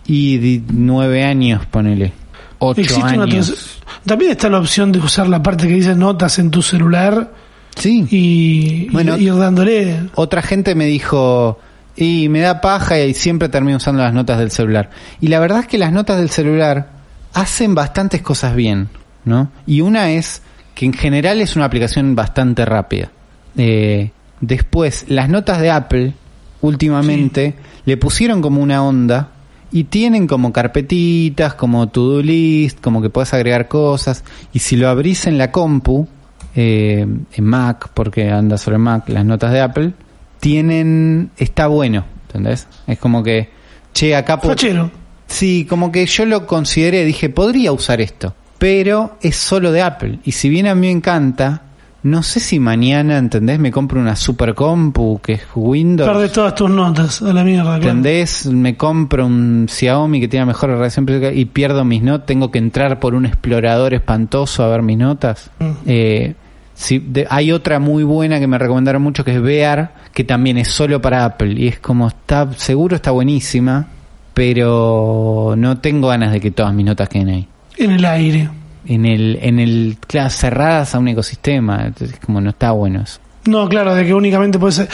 Y 0.07 0.37
di- 0.39 0.63
nueve 0.73 1.25
años, 1.25 1.65
ponele. 1.67 2.13
Ocho 2.59 2.81
Existe 2.81 3.03
una 3.15 3.23
años. 3.25 3.47
trans- 3.47 3.79
También 4.07 4.33
está 4.33 4.49
la 4.51 4.59
opción 4.59 4.93
de 4.93 4.99
usar 4.99 5.29
la 5.29 5.43
parte 5.43 5.67
que 5.67 5.75
dice 5.75 5.95
notas 5.95 6.39
en 6.39 6.51
tu 6.51 6.63
celular 6.63 7.33
Sí. 7.77 8.07
y, 8.11 8.87
y 8.87 8.89
Bueno. 8.91 9.17
ir 9.17 9.35
dándole. 9.35 10.09
Otra 10.15 10.43
gente 10.43 10.75
me 10.75 10.85
dijo, 10.87 11.59
y 11.97 12.29
me 12.29 12.41
da 12.41 12.61
paja 12.61 13.01
y 13.01 13.15
siempre 13.15 13.49
termino 13.49 13.79
usando 13.79 14.03
las 14.03 14.13
notas 14.15 14.39
del 14.39 14.51
celular. 14.51 14.91
Y 15.21 15.29
la 15.29 15.41
verdad 15.41 15.61
es 15.61 15.67
que 15.67 15.79
las 15.79 15.93
notas 15.93 16.19
del 16.19 16.31
celular 16.31 16.91
hacen 17.33 17.75
bastantes 17.75 18.21
cosas 18.23 18.55
bien, 18.55 18.89
¿no? 19.25 19.51
Y 19.67 19.81
una 19.81 20.11
es 20.13 20.43
que 20.75 20.87
en 20.87 20.93
general 20.93 21.41
es 21.41 21.57
una 21.57 21.67
aplicación 21.67 22.15
bastante 22.15 22.65
rápida. 22.65 23.11
Eh, 23.57 24.11
después, 24.41 25.05
las 25.09 25.29
notas 25.29 25.61
de 25.61 25.71
Apple, 25.71 26.15
últimamente, 26.61 27.55
le 27.85 27.97
pusieron 27.97 28.43
como 28.43 28.61
una 28.61 28.83
onda 28.83 29.31
y 29.71 29.85
tienen 29.85 30.27
como 30.27 30.53
carpetitas, 30.53 31.55
como 31.55 31.89
to-do 31.89 32.23
list, 32.23 32.81
como 32.81 33.03
que 33.03 33.11
puedes 33.11 33.35
agregar 33.35 33.69
cosas. 33.69 34.25
Y 34.53 34.61
si 34.61 34.77
lo 34.77 34.89
abrís 34.89 35.27
en 35.27 35.39
la 35.39 35.51
compu, 35.51 36.07
eh, 36.55 37.07
en 37.33 37.45
Mac, 37.45 37.91
porque 37.95 38.31
anda 38.31 38.57
sobre 38.57 38.79
Mac, 38.79 39.09
las 39.09 39.25
notas 39.25 39.53
de 39.53 39.61
Apple, 39.61 39.93
tienen, 40.41 41.31
está 41.37 41.67
bueno, 41.67 42.05
¿entendés? 42.27 42.69
Es 42.87 42.99
como 42.99 43.23
que, 43.23 43.49
che, 43.93 44.15
acá 44.15 44.39
Fachero. 44.39 44.91
Sí, 45.27 45.67
como 45.69 45.91
que 45.91 46.07
yo 46.07 46.27
lo 46.27 46.47
consideré, 46.47 47.05
dije, 47.05 47.29
podría 47.29 47.73
usar 47.73 48.01
esto, 48.01 48.35
pero 48.59 49.17
es 49.21 49.37
solo 49.37 49.73
de 49.73 49.83
Apple. 49.83 50.19
Y 50.25 50.33
si 50.33 50.49
bien 50.49 50.67
a 50.67 50.75
mí 50.75 50.83
me 50.87 50.91
encanta, 50.91 51.63
no 52.03 52.23
sé 52.23 52.39
si 52.41 52.59
mañana, 52.61 53.17
¿entendés? 53.19 53.59
Me 53.59 53.71
compro 53.71 54.01
una 54.01 54.15
super 54.17 54.55
compu 54.55 55.21
que 55.23 55.33
es 55.35 55.43
Windows. 55.55 56.09
Perdés 56.11 56.33
todas 56.33 56.55
tus 56.55 56.69
notas 56.71 57.23
a 57.23 57.33
la 57.33 57.43
mierda, 57.45 57.65
claro. 57.79 57.83
¿Entendés? 57.83 58.47
Me 58.47 58.77
compro 58.77 59.27
un 59.27 59.67
Xiaomi 59.71 60.21
que 60.21 60.29
tiene 60.29 60.45
mejor 60.47 60.71
relación 60.71 61.07
y 61.35 61.45
pierdo 61.47 61.85
mis 61.85 62.03
notas. 62.03 62.27
Tengo 62.27 62.51
que 62.51 62.59
entrar 62.59 63.01
por 63.01 63.15
un 63.15 63.25
explorador 63.27 63.95
espantoso 63.95 64.63
a 64.63 64.69
ver 64.69 64.83
mis 64.83 64.99
notas. 64.99 65.51
Mm. 65.59 65.71
Eh, 65.87 66.35
sí, 66.75 66.99
de- 66.99 67.27
hay 67.31 67.53
otra 67.53 67.79
muy 67.79 68.05
buena 68.05 68.39
que 68.39 68.47
me 68.47 68.59
recomendaron 68.59 69.01
mucho 69.01 69.25
que 69.25 69.35
es 69.37 69.41
Bear, 69.43 69.95
que 70.13 70.25
también 70.25 70.59
es 70.59 70.69
solo 70.69 71.01
para 71.01 71.25
Apple. 71.25 71.55
Y 71.59 71.69
es 71.69 71.79
como, 71.79 72.09
está 72.09 72.53
seguro 72.53 72.97
está 72.97 73.13
buenísima, 73.13 73.87
pero 74.35 75.55
no 75.57 75.79
tengo 75.79 76.09
ganas 76.09 76.33
de 76.33 76.41
que 76.41 76.51
todas 76.51 76.75
mis 76.75 76.85
notas 76.85 77.09
queden 77.09 77.29
ahí. 77.31 77.49
En 77.77 77.91
el 77.91 78.05
aire. 78.05 78.49
En 78.87 79.07
el, 79.07 79.39
en 79.41 79.59
el, 79.59 79.97
claro, 80.07 80.31
cerradas 80.31 80.95
a 80.95 80.99
un 80.99 81.09
ecosistema. 81.09 81.87
Entonces, 81.87 82.19
como 82.25 82.41
no 82.41 82.51
está 82.51 82.73
bueno 82.73 83.03
eso. 83.03 83.19
No, 83.47 83.69
claro, 83.69 83.95
de 83.95 84.05
que 84.05 84.15
únicamente 84.15 84.59
puede 84.59 84.73
ser. 84.73 84.89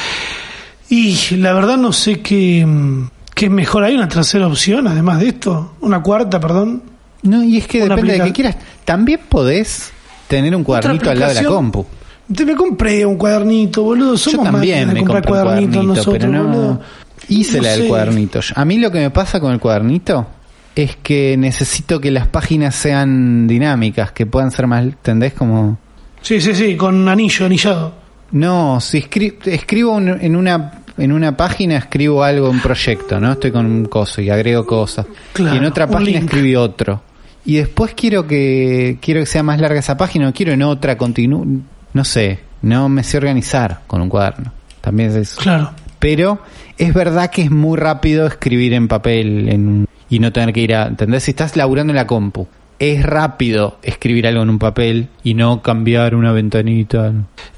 Y 0.89 1.37
la 1.37 1.53
verdad 1.53 1.77
no 1.77 1.93
sé 1.93 2.21
qué, 2.21 2.65
mm, 2.67 3.11
qué 3.35 3.47
es 3.47 3.51
mejor. 3.51 3.85
¿Hay 3.85 3.95
una 3.95 4.09
tercera 4.09 4.47
opción 4.47 4.87
además 4.89 5.21
de 5.21 5.29
esto? 5.29 5.75
¿Una 5.81 6.03
cuarta, 6.03 6.41
perdón? 6.41 6.83
No, 7.23 7.45
y 7.45 7.59
es 7.59 7.67
que 7.67 7.83
Una 7.83 7.95
depende 7.95 8.19
de 8.19 8.25
que 8.25 8.33
quieras. 8.33 8.57
También 8.85 9.21
podés 9.29 9.93
tener 10.27 10.55
un 10.55 10.65
cuadernito 10.65 11.11
al 11.11 11.19
lado 11.19 11.35
de 11.35 11.43
la 11.43 11.49
compu. 11.49 11.87
Te 12.35 12.45
me 12.45 12.55
compré 12.55 13.05
un 13.05 13.17
cuadernito, 13.17 13.83
boludo. 13.83 14.17
Somos 14.17 14.47
Yo 14.47 14.53
también 14.53 14.93
me 14.93 15.01
compré 15.01 15.17
un 15.17 15.23
cuadernitos 15.23 15.73
cuadernito, 15.73 15.83
nosotros, 15.83 16.19
pero 16.19 16.29
no 16.29 16.45
boludo. 16.45 16.81
hice 17.29 17.57
No 17.59 17.63
la 17.65 17.71
del 17.71 17.89
cuadernito. 17.89 18.41
A 18.55 18.65
mí 18.65 18.79
lo 18.79 18.91
que 18.91 18.99
me 18.99 19.11
pasa 19.11 19.41
con 19.41 19.53
el 19.53 19.61
cuadernito 19.61 20.27
es 20.77 20.97
que 20.97 21.37
necesito 21.37 22.01
que 22.01 22.11
las 22.11 22.27
páginas 22.27 22.75
sean 22.75 23.47
dinámicas, 23.47 24.13
que 24.13 24.27
puedan 24.27 24.51
ser 24.51 24.67
más, 24.67 24.85
¿entendés? 24.85 25.33
Como 25.35 25.79
Sí, 26.23 26.41
sí, 26.41 26.55
sí, 26.55 26.77
con 26.77 27.09
anillo, 27.09 27.47
anillado. 27.47 27.95
no, 28.33 28.81
si 28.81 29.03
escri- 29.03 29.35
escribo 29.47 29.93
un- 29.93 30.09
en 30.21 30.37
una 30.37 30.73
en 30.99 31.13
una 31.13 31.35
página 31.35 31.79
escribo 31.79 32.23
algo, 32.23 32.51
un 32.51 32.61
proyecto, 32.61 33.19
¿no? 33.19 33.33
Estoy 33.33 33.51
con 33.53 33.65
un 33.65 33.87
coso 33.87 34.21
y 34.21 34.29
agrego 34.29 34.67
cosas. 34.67 35.07
Claro, 35.33 35.55
y 35.55 35.59
en 35.59 35.65
otra 35.65 35.87
página 35.87 36.19
escribí 36.19 36.55
otro. 36.57 37.01
Y 37.47 37.57
después 37.57 37.95
quiero 37.95 38.27
que 38.27 38.99
quiero 39.01 39.21
que 39.21 39.27
sea 39.27 39.43
más 39.43 39.59
larga 39.61 39.79
esa 39.81 39.97
página, 39.97 40.29
o 40.29 40.33
quiero 40.35 40.53
en 40.53 40.63
otra 40.63 40.99
continu 40.99 41.63
no 41.95 42.05
sé, 42.05 42.41
no 42.63 42.91
me 42.91 43.03
sé 43.03 43.17
organizar 43.17 43.81
con 43.87 44.03
un 44.03 44.11
cuaderno. 44.11 44.53
También 44.83 45.09
es 45.09 45.17
eso. 45.17 45.41
Claro. 45.41 45.71
Pero 45.99 46.41
es 46.77 46.93
verdad 46.93 47.31
que 47.31 47.43
es 47.43 47.51
muy 47.51 47.79
rápido 47.79 48.27
escribir 48.27 48.75
en 48.75 48.87
papel 48.87 49.49
en 49.49 49.69
un- 49.69 49.87
y 50.11 50.19
no 50.19 50.33
tener 50.33 50.53
que 50.53 50.61
ir 50.61 50.75
a... 50.75 50.87
¿Entendés? 50.87 51.23
Si 51.23 51.31
estás 51.31 51.57
laburando 51.57 51.93
en 51.93 51.97
la 51.97 52.07
compu, 52.07 52.47
es 52.79 53.03
rápido 53.03 53.79
escribir 53.83 54.27
algo 54.27 54.43
en 54.43 54.51
un 54.51 54.59
papel 54.59 55.09
y 55.23 55.35
no 55.35 55.63
cambiar 55.63 56.15
una 56.15 56.33
ventanita. 56.33 57.13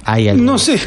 Hay 0.05 0.29
algo. 0.29 0.45
No 0.45 0.59
sé, 0.59 0.79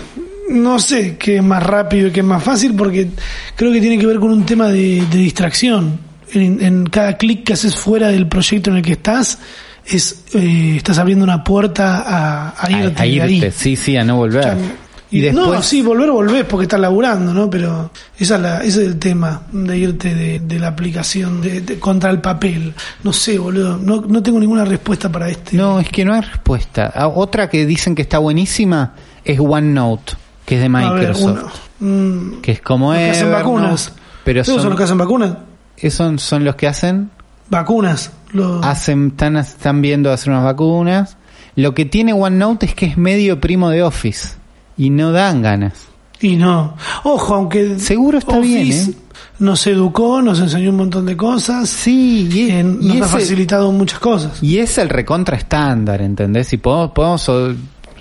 no 0.50 0.78
sé 0.80 1.18
qué 1.18 1.38
es 1.38 1.44
más 1.44 1.64
rápido 1.64 2.08
y 2.08 2.12
qué 2.12 2.20
es 2.20 2.26
más 2.26 2.44
fácil 2.44 2.74
porque 2.76 3.10
creo 3.56 3.72
que 3.72 3.82
tiene 3.82 3.98
que 3.98 4.06
ver 4.06 4.20
con 4.20 4.32
un 4.32 4.46
tema 4.46 4.68
de, 4.68 5.04
de 5.10 5.18
distracción. 5.18 6.00
En, 6.34 6.62
en 6.64 6.86
cada 6.88 7.18
clic 7.18 7.46
que 7.46 7.54
haces 7.54 7.76
fuera 7.76 8.10
del 8.10 8.28
proyecto 8.28 8.70
en 8.72 8.78
el 8.78 8.82
que 8.84 8.94
estás, 8.94 9.40
es 9.86 10.26
eh, 10.34 10.74
estás 10.76 10.98
abriendo 10.98 11.24
una 11.24 11.44
puerta 11.44 12.00
a, 12.00 12.50
a 12.50 12.66
A, 12.66 12.72
irte, 12.72 13.00
a 13.00 13.04
ahí. 13.04 13.36
irte, 13.36 13.52
sí, 13.52 13.76
sí, 13.76 13.96
a 13.96 14.04
no 14.04 14.18
volver. 14.18 14.44
Ya, 14.44 14.58
y 14.58 14.85
y- 15.18 15.22
después, 15.22 15.48
No, 15.48 15.62
sí, 15.62 15.82
volver 15.82 16.12
volvés 16.12 16.46
porque 16.46 16.64
estás 16.64 16.80
laburando, 16.80 17.34
¿no? 17.34 17.50
Pero 17.50 17.92
esa 18.18 18.36
es 18.36 18.42
la, 18.42 18.58
ese 18.64 18.82
es 18.84 18.88
el 18.90 19.00
tema 19.00 19.44
de 19.52 19.78
irte 19.78 20.14
de, 20.16 20.40
de 20.40 20.60
la 20.60 20.68
aplicación 20.68 21.42
de, 21.42 21.62
de- 21.62 21.80
contra 21.80 22.10
el 22.10 22.22
papel. 22.22 22.74
No 23.04 23.14
sé, 23.14 23.38
boludo. 23.38 23.78
No, 23.78 24.02
no 24.02 24.22
tengo 24.24 24.40
ninguna 24.40 24.66
respuesta 24.66 25.12
para 25.12 25.30
este. 25.30 25.56
No, 25.58 25.80
es 25.80 25.90
que 25.90 26.04
no 26.06 26.14
hay 26.14 26.22
respuesta. 26.22 26.92
Ah, 26.96 27.08
Otra 27.08 27.50
que 27.50 27.66
dicen 27.66 27.96
que 27.96 28.02
está 28.02 28.18
buenísima 28.20 28.94
es 29.24 29.40
OneNote, 29.40 30.14
que 30.46 30.56
es 30.56 30.62
de 30.62 30.70
ver, 30.70 30.84
Microsoft. 30.84 31.54
uno, 31.80 32.32
mm, 32.38 32.42
que 32.42 32.52
es 32.54 32.62
como 32.62 32.92
que 32.94 33.10
hacen 33.10 33.32
vacunas. 33.32 33.94
Pero 34.24 34.42
¿Esos 34.42 34.56
son, 34.56 34.62
son, 34.64 34.70
los 34.72 34.78
que 34.78 34.84
hacen 34.84 34.98
vacunas? 34.98 35.38
esos 35.78 36.22
son 36.22 36.44
los 36.44 36.56
que 36.56 36.68
hacen 36.68 37.10
Vacunas. 37.50 38.12
Los... 38.34 38.66
hacen 38.66 39.10
están, 39.10 39.38
están 39.38 39.82
viendo 39.82 40.12
hacer 40.12 40.32
unas 40.34 40.44
vacunas. 40.44 41.16
Lo 41.56 41.74
que 41.76 41.86
tiene 41.86 42.12
OneNote 42.12 42.66
es 42.66 42.74
que 42.76 42.86
es 42.88 42.98
medio 42.98 43.40
primo 43.40 43.70
de 43.70 43.84
Office 43.84 44.30
y 44.78 44.90
no 44.90 45.12
dan 45.12 45.42
ganas. 45.42 45.88
Y 46.22 46.36
no. 46.38 46.76
Ojo, 47.04 47.36
aunque. 47.36 47.80
Seguro 47.80 48.18
está 48.18 48.38
Office 48.38 48.64
bien, 48.64 48.72
¿eh? 48.72 48.94
Nos 49.40 49.68
educó, 49.68 50.22
nos 50.22 50.40
enseñó 50.40 50.70
un 50.70 50.78
montón 50.78 51.06
de 51.06 51.18
cosas. 51.18 51.70
Sí, 51.70 52.30
y, 52.32 52.50
eh, 52.50 52.64
nos 52.64 52.84
y 52.96 53.02
ha 53.02 53.06
facilitado 53.06 53.72
muchas 53.72 54.00
cosas. 54.00 54.42
y 54.42 54.60
es 54.60 54.78
el 54.78 54.90
recontra 54.90 55.36
estándar, 55.38 56.02
¿entendés? 56.02 56.54
Y 56.54 56.58
podemos, 56.58 56.92
podemos 56.92 57.30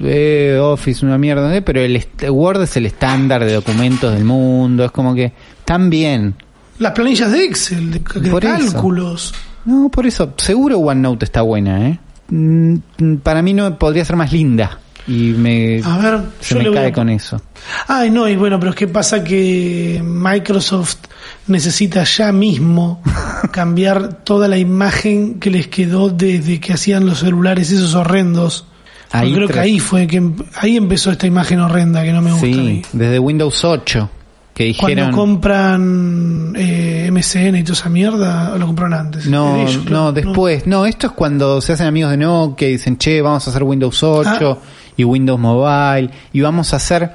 eh, 0.01 0.59
Office 0.61 1.05
una 1.05 1.19
mierda, 1.19 1.55
¿eh? 1.55 1.63
pero 1.63 1.81
el 1.81 2.01
Word 2.29 2.63
es 2.63 2.77
el 2.77 2.87
estándar 2.87 3.45
de 3.45 3.53
documentos 3.53 4.13
del 4.15 4.25
mundo, 4.25 4.85
es 4.85 4.91
como 4.93 5.15
que 5.15 5.33
están 5.59 5.91
bien. 5.91 6.35
Las 6.79 6.93
planillas 6.93 7.31
de 7.33 7.45
Excel, 7.45 7.91
de, 7.91 8.21
de 8.21 8.31
Por 8.31 8.45
eso. 8.45 8.73
cálculos. 8.73 9.35
No, 9.65 9.89
por 9.89 10.07
eso, 10.07 10.35
seguro 10.37 10.79
OneNote 10.79 11.25
está 11.25 11.43
buena, 11.43 11.89
¿eh? 11.89 11.99
Mm, 12.29 12.77
mm, 12.99 13.17
Para 13.19 13.43
mí 13.43 13.55
no 13.55 13.77
podría 13.79 14.05
ser 14.05 14.17
más 14.17 14.33
linda 14.33 14.79
y 15.07 15.33
me, 15.33 15.81
A 15.85 15.99
ver, 15.99 16.21
se 16.41 16.55
yo 16.55 16.59
me 16.63 16.65
le 16.71 16.75
cae 16.77 16.87
a- 16.89 16.93
con 16.93 17.09
eso. 17.11 17.41
Ay, 17.89 18.11
no, 18.11 18.29
y 18.29 18.37
bueno, 18.37 18.59
pero 18.59 18.71
es 18.71 18.77
que 18.77 18.89
pasa 18.89 19.23
que 19.25 20.03
Microsoft 20.05 20.97
necesita 21.47 22.05
ya 22.05 22.33
mismo 22.33 23.03
cambiar 23.53 24.25
toda 24.25 24.49
la 24.49 24.59
imagen 24.59 25.39
que 25.41 25.51
les 25.51 25.69
quedó 25.69 26.09
desde 26.11 26.61
que 26.61 26.73
hacían 26.73 27.07
los 27.07 27.19
celulares 27.21 27.71
esos 27.71 27.95
horrendos. 27.95 28.67
Ahí 29.13 29.31
Yo 29.31 29.37
creo 29.37 29.49
que 29.49 29.61
ahí 29.61 29.79
fue 29.79 30.07
que 30.07 30.17
em- 30.17 30.35
ahí 30.57 30.77
empezó 30.77 31.11
esta 31.11 31.27
imagen 31.27 31.61
horrenda 31.61 32.03
que 32.03 32.13
no 32.13 32.21
me 32.21 32.33
gusta. 32.33 32.47
Sí, 32.47 32.83
desde 32.93 33.19
Windows 33.19 33.65
8 33.65 34.11
que 34.55 34.73
Cuando 34.77 34.95
dijeron 35.03 35.13
compran 35.17 36.53
eh, 36.57 37.09
MSN 37.13 37.57
y 37.59 37.63
toda 37.65 37.75
esa 37.75 37.89
mierda, 37.89 38.53
o 38.55 38.59
lo 38.59 38.67
compraron 38.67 38.95
antes. 38.95 39.27
no, 39.27 39.57
ellos, 39.57 39.85
no, 39.87 40.13
después, 40.13 40.67
no. 40.67 40.87
esto 40.87 41.09
es 41.09 41.13
cuando 41.13 41.61
se 41.61 41.73
hacen 41.73 41.87
amigos 41.89 42.13
de 42.13 42.19
Nokia 42.19 42.69
y 42.69 42.73
dicen, 42.73 42.97
"Che, 42.99 43.21
vamos 43.21 43.47
a 43.47 43.51
hacer 43.51 43.63
Windows 43.65 44.03
8 44.03 44.59
Ah. 44.63 44.67
Y 44.97 45.05
Windows 45.05 45.41
Mobile 45.41 46.11
y 46.33 46.41
vamos 46.41 46.73
a 46.73 46.77
hacer 46.77 47.11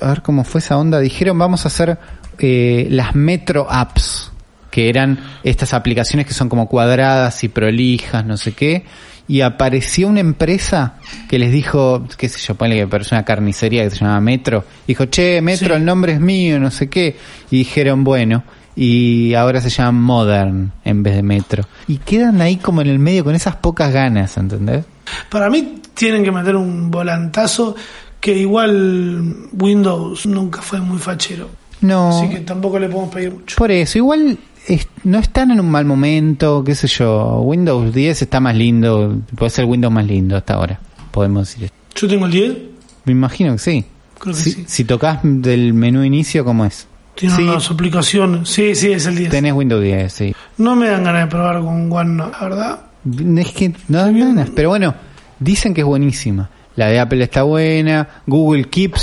a 0.00 0.08
ver 0.08 0.22
cómo 0.22 0.44
fue 0.44 0.60
esa 0.60 0.78
onda, 0.78 0.98
dijeron, 1.00 1.38
"Vamos 1.38 1.64
a 1.64 1.68
hacer 1.68 1.98
eh, 2.38 2.86
las 2.90 3.14
Metro 3.14 3.66
apps." 3.70 4.30
que 4.70 4.88
eran 4.88 5.20
estas 5.44 5.72
aplicaciones 5.72 6.26
que 6.26 6.34
son 6.34 6.48
como 6.48 6.66
cuadradas 6.68 7.44
y 7.44 7.48
prolijas, 7.48 8.26
no 8.26 8.36
sé 8.36 8.54
qué, 8.54 8.84
y 9.28 9.40
apareció 9.42 10.08
una 10.08 10.18
empresa 10.18 10.94
que 11.28 11.38
les 11.38 11.52
dijo, 11.52 12.08
qué 12.18 12.28
sé 12.28 12.40
yo, 12.40 12.56
ponle 12.56 12.74
que 12.74 12.86
parece 12.88 13.14
una 13.14 13.24
carnicería 13.24 13.84
que 13.84 13.90
se 13.90 13.98
llama 13.98 14.20
Metro, 14.20 14.64
dijo, 14.84 15.04
che, 15.04 15.40
Metro, 15.42 15.68
Sí. 15.68 15.74
el 15.74 15.84
nombre 15.84 16.14
es 16.14 16.20
mío, 16.20 16.58
no 16.58 16.72
sé 16.72 16.88
qué, 16.88 17.16
y 17.52 17.58
dijeron, 17.58 18.02
bueno, 18.02 18.42
y 18.74 19.34
ahora 19.34 19.60
se 19.60 19.70
llaman 19.70 20.02
Modern 20.02 20.72
en 20.84 21.04
vez 21.04 21.14
de 21.14 21.22
Metro. 21.22 21.62
Y 21.86 21.98
quedan 21.98 22.40
ahí 22.40 22.56
como 22.56 22.80
en 22.82 22.88
el 22.88 22.98
medio 22.98 23.22
con 23.22 23.36
esas 23.36 23.54
pocas 23.54 23.92
ganas, 23.92 24.36
¿entendés? 24.36 24.84
Para 25.28 25.50
mí 25.50 25.80
tienen 25.94 26.24
que 26.24 26.32
meter 26.32 26.56
un 26.56 26.90
volantazo 26.90 27.74
que 28.20 28.36
igual 28.38 29.48
Windows 29.52 30.26
nunca 30.26 30.62
fue 30.62 30.80
muy 30.80 30.98
fachero. 30.98 31.48
No, 31.80 32.08
Así 32.18 32.28
que 32.30 32.40
tampoco 32.40 32.78
le 32.78 32.88
podemos 32.88 33.12
pedir 33.14 33.32
mucho. 33.32 33.56
por 33.56 33.70
eso, 33.70 33.98
igual 33.98 34.38
es- 34.66 34.88
no 35.04 35.18
están 35.18 35.50
en 35.50 35.60
un 35.60 35.70
mal 35.70 35.84
momento, 35.84 36.64
qué 36.64 36.74
sé 36.74 36.86
yo, 36.88 37.40
Windows 37.42 37.92
10 37.94 38.22
está 38.22 38.40
más 38.40 38.56
lindo, 38.56 39.18
puede 39.36 39.50
ser 39.50 39.66
Windows 39.66 39.92
más 39.92 40.06
lindo 40.06 40.36
hasta 40.36 40.54
ahora, 40.54 40.80
podemos 41.10 41.46
decir. 41.54 41.70
Yo 41.94 42.08
tengo 42.08 42.24
el 42.26 42.32
10, 42.32 42.56
Me 43.04 43.12
imagino 43.12 43.52
que 43.52 43.58
sí. 43.58 43.84
creo 44.18 44.34
que 44.34 44.40
Si, 44.40 44.52
sí. 44.52 44.64
si 44.66 44.84
tocas 44.84 45.18
del 45.22 45.74
menú 45.74 46.02
inicio, 46.02 46.42
¿cómo 46.46 46.64
es? 46.64 46.86
Tiene 47.14 47.36
sí. 47.36 47.42
unas 47.42 47.70
aplicaciones. 47.70 48.48
Sí, 48.48 48.74
sí, 48.74 48.90
es 48.90 49.04
el 49.06 49.16
10. 49.16 49.30
Tenés 49.30 49.52
Windows 49.52 49.82
10, 49.82 50.10
sí. 50.12 50.34
No 50.56 50.74
me 50.74 50.88
dan 50.88 51.04
ganas 51.04 51.24
de 51.24 51.30
probar 51.30 51.60
con 51.60 51.92
OneNote, 51.92 52.32
la 52.32 52.48
verdad. 52.48 52.80
Es 53.38 53.52
que 53.52 53.72
no 53.88 53.98
dan 53.98 54.18
ganas, 54.18 54.50
pero 54.54 54.70
bueno, 54.70 54.94
dicen 55.38 55.74
que 55.74 55.82
es 55.82 55.86
buenísima. 55.86 56.50
La 56.76 56.88
de 56.88 56.98
Apple 56.98 57.22
está 57.22 57.44
buena, 57.44 58.08
Google 58.26 58.64
Keep, 58.64 58.94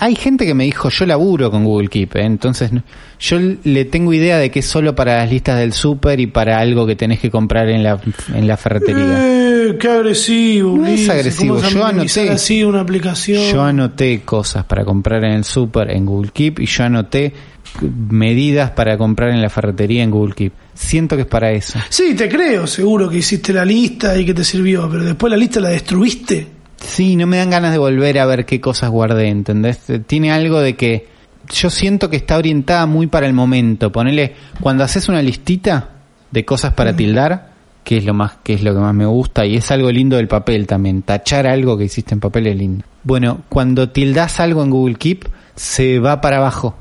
hay 0.00 0.14
gente 0.14 0.46
que 0.46 0.54
me 0.54 0.64
dijo, 0.64 0.88
yo 0.88 1.04
laburo 1.04 1.50
con 1.50 1.62
Google 1.62 1.88
Keep, 1.88 2.16
¿eh? 2.16 2.22
entonces 2.24 2.72
no- 2.72 2.82
yo 3.20 3.38
le 3.64 3.84
tengo 3.84 4.14
idea 4.14 4.38
de 4.38 4.50
que 4.50 4.60
es 4.60 4.66
solo 4.66 4.94
para 4.94 5.18
las 5.18 5.30
listas 5.30 5.58
del 5.58 5.74
súper 5.74 6.20
y 6.20 6.26
para 6.28 6.58
algo 6.58 6.86
que 6.86 6.96
tenés 6.96 7.20
que 7.20 7.30
comprar 7.30 7.68
en 7.68 7.82
la, 7.82 8.00
en 8.34 8.46
la 8.48 8.56
ferretería. 8.56 9.18
Eh, 9.20 9.76
qué 9.78 9.88
agresivo. 9.88 10.78
No 10.78 10.86
es 10.86 11.06
agresivo, 11.10 11.56
¿cómo 11.56 11.68
se 11.68 11.74
yo 11.74 11.84
anoté. 11.84 12.30
así 12.30 12.64
una 12.64 12.80
aplicación. 12.80 13.42
Yo 13.52 13.62
anoté 13.62 14.22
cosas 14.22 14.64
para 14.64 14.86
comprar 14.86 15.22
en 15.24 15.32
el 15.32 15.44
súper 15.44 15.90
en 15.90 16.06
Google 16.06 16.30
Keep 16.32 16.60
y 16.60 16.66
yo 16.66 16.84
anoté 16.84 17.34
medidas 17.82 18.70
para 18.72 18.96
comprar 18.96 19.30
en 19.30 19.42
la 19.42 19.50
ferretería 19.50 20.02
en 20.02 20.10
Google 20.10 20.34
Keep. 20.34 20.52
Siento 20.74 21.16
que 21.16 21.22
es 21.22 21.28
para 21.28 21.50
eso. 21.50 21.78
Sí, 21.88 22.14
te 22.14 22.28
creo, 22.28 22.66
seguro 22.66 23.08
que 23.08 23.18
hiciste 23.18 23.52
la 23.52 23.64
lista 23.64 24.16
y 24.18 24.24
que 24.24 24.34
te 24.34 24.44
sirvió, 24.44 24.88
pero 24.90 25.04
después 25.04 25.30
la 25.30 25.36
lista 25.36 25.60
la 25.60 25.70
destruiste. 25.70 26.46
Sí, 26.76 27.16
no 27.16 27.26
me 27.26 27.38
dan 27.38 27.50
ganas 27.50 27.72
de 27.72 27.78
volver 27.78 28.18
a 28.18 28.26
ver 28.26 28.46
qué 28.46 28.60
cosas 28.60 28.90
guardé, 28.90 29.28
¿entendés? 29.28 29.80
Tiene 30.06 30.30
algo 30.30 30.60
de 30.60 30.76
que 30.76 31.08
yo 31.52 31.70
siento 31.70 32.10
que 32.10 32.16
está 32.16 32.36
orientada 32.36 32.86
muy 32.86 33.06
para 33.06 33.26
el 33.26 33.32
momento. 33.32 33.90
Ponele, 33.90 34.34
cuando 34.60 34.84
haces 34.84 35.08
una 35.08 35.22
listita 35.22 35.90
de 36.30 36.44
cosas 36.44 36.74
para 36.74 36.94
tildar, 36.94 37.52
que 37.82 37.96
es 37.96 38.04
lo 38.04 38.14
más, 38.14 38.36
que 38.42 38.54
es 38.54 38.62
lo 38.62 38.74
que 38.74 38.80
más 38.80 38.94
me 38.94 39.06
gusta, 39.06 39.46
y 39.46 39.56
es 39.56 39.70
algo 39.70 39.90
lindo 39.90 40.16
del 40.16 40.28
papel 40.28 40.66
también. 40.66 41.02
Tachar 41.02 41.46
algo 41.46 41.76
que 41.76 41.84
hiciste 41.84 42.14
en 42.14 42.20
papel 42.20 42.46
es 42.46 42.56
lindo. 42.56 42.84
Bueno, 43.02 43.42
cuando 43.48 43.88
tildas 43.88 44.40
algo 44.40 44.62
en 44.62 44.70
Google 44.70 44.96
Keep, 44.96 45.24
se 45.56 45.98
va 45.98 46.20
para 46.20 46.36
abajo. 46.36 46.76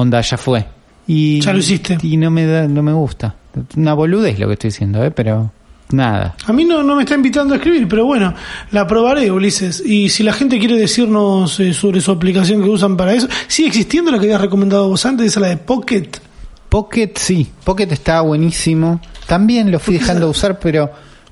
Onda, 0.00 0.20
ya 0.20 0.38
fue. 0.38 0.64
Y, 1.06 1.40
Ya 1.40 1.52
lo 1.52 1.58
hiciste. 1.58 1.98
Y 2.02 2.16
no 2.16 2.30
me 2.30 2.46
da, 2.46 2.66
no 2.66 2.82
me 2.82 2.92
gusta. 2.92 3.34
Una 3.76 3.94
boludez 3.94 4.38
lo 4.38 4.46
que 4.46 4.54
estoy 4.54 4.70
diciendo, 4.70 5.04
¿eh? 5.04 5.10
Pero 5.10 5.50
nada. 5.90 6.36
A 6.46 6.52
mí 6.52 6.64
no, 6.64 6.82
no 6.82 6.96
me 6.96 7.02
está 7.02 7.14
invitando 7.14 7.54
a 7.54 7.56
escribir, 7.56 7.88
pero 7.88 8.04
bueno, 8.04 8.32
la 8.70 8.86
probaré, 8.86 9.30
Ulises. 9.30 9.82
Y 9.84 10.08
si 10.08 10.22
la 10.22 10.32
gente 10.32 10.58
quiere 10.58 10.78
decirnos 10.78 11.58
eh, 11.60 11.74
sobre 11.74 12.00
su 12.00 12.12
aplicación 12.12 12.62
que 12.62 12.68
usan 12.68 12.96
para 12.96 13.12
eso, 13.12 13.28
¿sigue 13.48 13.68
existiendo 13.68 14.10
la 14.10 14.18
que 14.18 14.26
habías 14.26 14.40
recomendado 14.40 14.88
vos 14.88 15.04
antes, 15.04 15.26
esa 15.26 15.40
la 15.40 15.48
de 15.48 15.56
Pocket? 15.56 16.08
Pocket 16.68 17.12
sí, 17.16 17.50
Pocket 17.64 17.88
está 17.90 18.20
buenísimo. 18.20 19.00
También 19.26 19.70
lo 19.70 19.80
fui 19.80 19.94
dejando 19.94 20.26
de 20.26 20.30
usar, 20.30 20.58
pero 20.60 20.90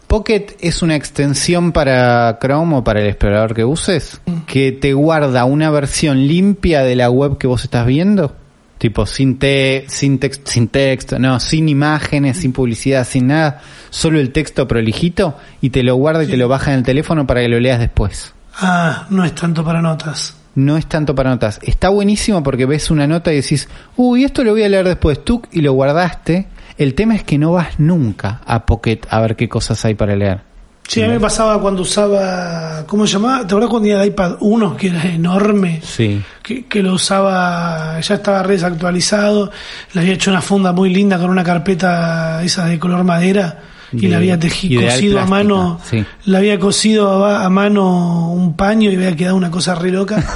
Pocket 0.09 0.57
es 0.61 0.83
una 0.83 0.97
extensión 0.97 1.71
para 1.71 2.39
Chrome 2.41 2.77
o 2.77 2.85
para 2.85 3.01
el 3.01 3.09
explorador 3.09 3.55
que 3.55 3.65
uses, 3.65 4.21
que 4.47 4.73
te 4.73 4.95
guarda 4.95 5.45
una 5.45 5.71
versión 5.71 6.27
limpia 6.27 6.83
de 6.83 6.97
la 6.97 7.11
web 7.11 7.39
que 7.39 7.47
vos 7.47 7.63
estás 7.63 7.87
viendo. 7.87 8.35
Tipo, 8.79 9.07
sin, 9.07 9.39
te 9.39 9.85
sin, 9.89 10.21
text- 10.21 10.43
sin 10.45 10.69
texto, 10.69 11.19
no, 11.19 11.41
sin 11.41 11.69
imágenes, 11.69 12.37
sin 12.39 12.53
publicidad, 12.53 13.05
sin 13.07 13.27
nada, 13.27 13.61
solo 13.91 14.21
el 14.21 14.31
texto 14.31 14.69
prolijito 14.69 15.37
y 15.61 15.71
te 15.71 15.83
lo 15.83 15.97
guarda 15.97 16.23
y 16.25 16.29
te 16.29 16.37
lo 16.37 16.47
baja 16.49 16.73
en 16.73 16.79
el 16.79 16.85
teléfono 16.85 17.27
para 17.27 17.41
que 17.41 17.49
lo 17.49 17.59
leas 17.59 17.81
después. 17.81 18.33
Ah, 18.55 19.07
no 19.11 19.25
es 19.25 19.35
tanto 19.35 19.65
para 19.65 19.83
notas. 19.83 20.37
No 20.55 20.77
es 20.77 20.87
tanto 20.87 21.15
para 21.15 21.31
notas. 21.31 21.59
Está 21.63 21.89
buenísimo 21.89 22.43
porque 22.43 22.67
ves 22.67 22.91
una 22.91 23.07
nota 23.07 23.33
y 23.33 23.37
decís, 23.37 23.69
uy, 23.97 24.25
esto 24.25 24.43
lo 24.45 24.53
voy 24.53 24.63
a 24.63 24.69
leer 24.69 24.87
después, 24.87 25.25
tú, 25.25 25.43
y 25.53 25.61
lo 25.61 25.73
guardaste. 25.73 26.47
El 26.77 26.95
tema 26.95 27.17
es 27.17 27.25
que 27.25 27.39
no 27.39 27.53
vas 27.53 27.79
nunca 27.81 28.41
a 28.47 28.65
Pocket 28.65 29.01
a 29.11 29.21
ver 29.21 29.35
qué 29.37 29.49
cosas 29.49 29.85
hay 29.85 29.95
para 29.95 30.15
leer. 30.15 30.48
Sí, 30.89 31.03
a 31.03 31.07
mí 31.07 31.13
me 31.13 31.21
pasaba 31.21 31.61
cuando 31.61 31.83
usaba, 31.83 32.85
¿cómo 32.87 33.07
se 33.07 33.13
llamaba? 33.13 33.41
¿Te 33.41 33.45
acuerdas 33.49 33.69
cuando 33.69 33.87
tenía 33.89 34.03
el 34.03 34.09
iPad 34.09 34.37
1, 34.41 34.75
que 34.77 34.87
era 34.89 35.05
enorme? 35.05 35.83
Sí. 35.85 36.23
Que, 36.43 36.65
que 36.65 36.83
lo 36.83 36.95
usaba, 36.95 38.01
ya 38.01 38.15
estaba 38.15 38.43
re 38.43 38.55
desactualizado, 38.55 39.51
le 39.93 40.01
había 40.01 40.15
hecho 40.15 40.31
una 40.31 40.41
funda 40.41 40.73
muy 40.73 40.89
linda 40.89 41.19
con 41.19 41.29
una 41.29 41.45
carpeta 41.45 42.43
esa 42.43 42.65
de 42.65 42.79
color 42.79 43.05
madera 43.05 43.59
y 43.93 44.01
De- 44.01 44.09
le 44.09 44.17
había 44.17 44.41
teji- 44.41 44.71
ideal 44.71 44.95
cosido 44.95 45.21
a 45.21 45.27
mano, 45.27 45.79
sí. 45.91 46.03
le 46.25 46.37
había 46.39 46.59
cosido 46.59 47.23
a, 47.27 47.45
a 47.45 47.51
mano 47.51 48.33
un 48.33 48.57
paño 48.57 48.91
y 48.91 48.95
había 48.97 49.15
quedado 49.15 49.37
una 49.37 49.51
cosa 49.51 49.75
re 49.75 49.91
loca. 49.93 50.25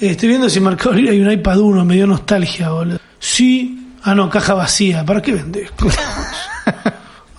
Eh, 0.00 0.10
Estoy 0.10 0.28
viendo 0.30 0.50
si 0.50 0.58
Libre 0.92 1.10
hay 1.12 1.20
un 1.20 1.30
iPad 1.30 1.56
1, 1.58 1.84
me 1.84 1.94
dio 1.94 2.06
nostalgia, 2.06 2.70
boludo. 2.70 2.98
Sí, 3.20 3.92
ah 4.02 4.12
no, 4.12 4.28
caja 4.28 4.52
vacía, 4.54 5.04
¿para 5.04 5.22
qué 5.22 5.32
vendés? 5.32 5.70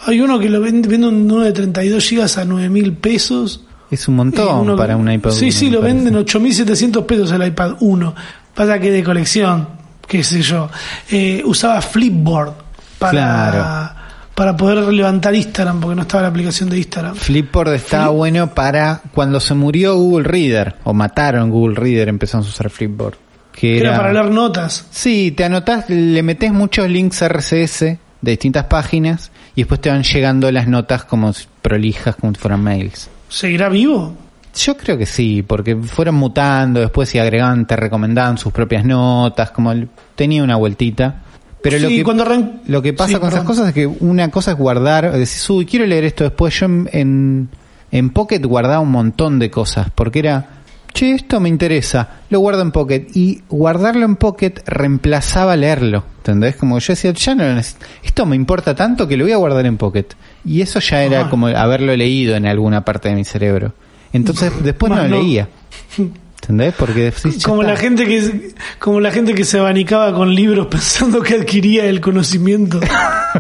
hay 0.06 0.22
uno 0.22 0.40
que 0.40 0.50
lo 0.50 0.62
vende, 0.62 0.88
vende 0.88 1.08
un- 1.08 1.32
uno 1.32 1.42
de 1.42 1.52
32 1.52 2.04
gigas 2.08 2.38
a 2.38 2.46
9 2.46 2.70
mil 2.70 2.94
pesos. 2.94 3.62
Es 3.92 4.08
un 4.08 4.16
montón 4.16 4.62
uno- 4.62 4.76
para 4.76 4.98
un 4.98 5.12
iPad. 5.12 5.32
Sí, 5.32 5.46
1, 5.46 5.52
sí, 5.52 5.70
lo 5.70 5.80
parece. 5.82 5.96
venden 5.98 6.16
8.700 6.16 7.06
pesos 7.06 7.32
el 7.32 7.46
iPad 7.46 7.76
1. 7.82 8.16
Pasa 8.54 8.80
que 8.80 8.90
de 8.92 9.04
colección, 9.04 9.68
qué 10.08 10.24
sé 10.24 10.42
yo. 10.42 10.70
Eh, 11.12 11.42
usaba 11.46 11.82
Flipboard 11.82 12.54
para, 12.98 13.12
Claro. 13.12 14.00
para 14.34 14.58
poder 14.58 14.92
levantar 14.94 15.36
Instagram, 15.36 15.80
porque 15.82 15.96
no 15.96 16.02
estaba 16.04 16.24
la 16.24 16.30
aplicación 16.30 16.70
de 16.70 16.78
Instagram. 16.78 17.16
Flipboard 17.16 17.74
estaba 17.76 18.06
Flip- 18.08 18.16
bueno 18.18 18.54
para 18.54 19.02
cuando 19.14 19.40
se 19.40 19.54
murió 19.54 19.96
Google 19.96 20.24
Reader, 20.28 20.76
o 20.84 20.94
mataron 20.94 21.50
Google 21.52 21.76
Reader, 21.76 22.10
empezamos 22.10 22.48
a 22.48 22.50
usar 22.50 22.70
Flipboard. 22.70 23.16
Que 23.52 23.78
Era, 23.80 23.90
era, 23.92 23.98
para 23.98 24.12
leer 24.14 24.32
notas. 24.32 24.86
Sí, 24.92 25.32
te 25.32 25.46
anotás, 25.46 25.90
le 25.90 26.22
metes 26.24 26.52
muchos 26.52 26.90
links 26.90 27.22
RCS 27.22 27.98
de 28.26 28.32
distintas 28.32 28.66
páginas 28.66 29.32
y 29.56 29.62
después 29.62 29.80
te 29.80 29.90
van 29.90 30.04
llegando 30.04 30.52
las 30.52 30.68
notas 30.68 31.06
como 31.06 31.32
prolijas, 31.62 32.16
como 32.18 32.34
si 32.34 32.40
fueran 32.40 32.62
mails. 32.62 33.10
¿Seguirá 33.30 33.70
vivo? 33.70 34.14
Yo 34.56 34.76
creo 34.78 34.98
que 34.98 35.06
sí, 35.06 35.42
porque 35.44 35.76
fueron 35.76 36.16
mutando, 36.16 36.80
después 36.80 37.10
si 37.10 37.20
agregaban, 37.20 37.66
te 37.68 37.76
recomendaban 37.76 38.38
sus 38.38 38.52
propias 38.54 38.86
notas, 38.86 39.52
como 39.52 39.72
el- 39.72 39.90
tenía 40.16 40.44
una 40.44 40.56
vueltita. 40.56 41.22
Pero 41.62 41.80
lo 41.80 41.88
que, 41.90 42.04
cuando 42.04 42.24
arran- 42.26 42.62
lo 42.68 42.82
que 42.82 42.94
pasa 42.94 43.14
Sí, 43.14 43.20
con 43.20 43.30
esas 43.30 43.44
cosas 43.44 43.68
es 43.70 43.74
que 43.74 43.88
una 43.88 44.30
cosa 44.30 44.52
es 44.52 44.58
guardar, 44.58 45.12
decís, 45.12 45.50
uy, 45.50 45.66
quiero 45.66 45.86
leer 45.86 46.04
esto 46.06 46.24
después. 46.24 46.58
Yo 46.60 46.68
en, 46.68 46.90
en, 46.94 47.50
en 47.92 48.10
Pocket 48.12 48.40
guardaba 48.40 48.80
un 48.82 48.92
montón 48.92 49.40
de 49.40 49.50
cosas, 49.50 49.88
porque 49.94 50.20
era, 50.20 50.55
che, 50.96 51.12
esto 51.12 51.40
me 51.40 51.50
interesa, 51.50 52.22
lo 52.30 52.40
guardo 52.40 52.62
en 52.62 52.72
Pocket. 52.72 53.08
Y 53.14 53.42
guardarlo 53.50 54.06
en 54.06 54.16
Pocket 54.16 54.54
reemplazaba 54.66 55.56
leerlo, 55.56 56.06
¿entendés? 56.18 56.56
Como 56.56 56.80
yo 56.80 56.94
decía, 56.94 57.12
ya 57.12 57.36
no 57.36 57.44
lo 57.44 57.60
esto 57.60 58.26
me 58.26 58.36
importa 58.36 58.74
tanto 58.74 59.08
que 59.08 59.18
lo 59.18 59.26
voy 59.26 59.34
a 59.34 59.38
guardar 59.38 59.66
en 59.66 59.78
Pocket. 59.78 60.08
Y 60.46 60.62
eso 60.62 60.80
ya 60.80 61.04
era 61.04 61.22
Ajá. 61.22 61.30
como 61.30 61.48
haberlo 61.48 61.96
leído 61.96 62.36
en 62.36 62.48
alguna 62.48 62.86
parte 62.86 63.10
de 63.10 63.16
mi 63.16 63.26
cerebro. 63.26 63.74
Entonces 64.14 64.52
después 64.64 64.90
no 64.92 65.04
lo 65.04 65.08
no. 65.10 65.18
leía. 65.18 65.50
¿Entendés? 66.46 66.76
Porque 66.78 67.12
decís, 67.12 67.44
como 67.44 67.64
la 67.64 67.76
gente 67.76 68.06
que 68.06 68.52
como 68.78 69.00
la 69.00 69.10
gente 69.12 69.34
que 69.34 69.44
se 69.44 69.58
abanicaba 69.58 70.14
con 70.14 70.34
libros 70.36 70.68
pensando 70.72 71.22
que 71.24 71.34
adquiría 71.34 71.86
el 71.86 72.00
conocimiento. 72.02 72.80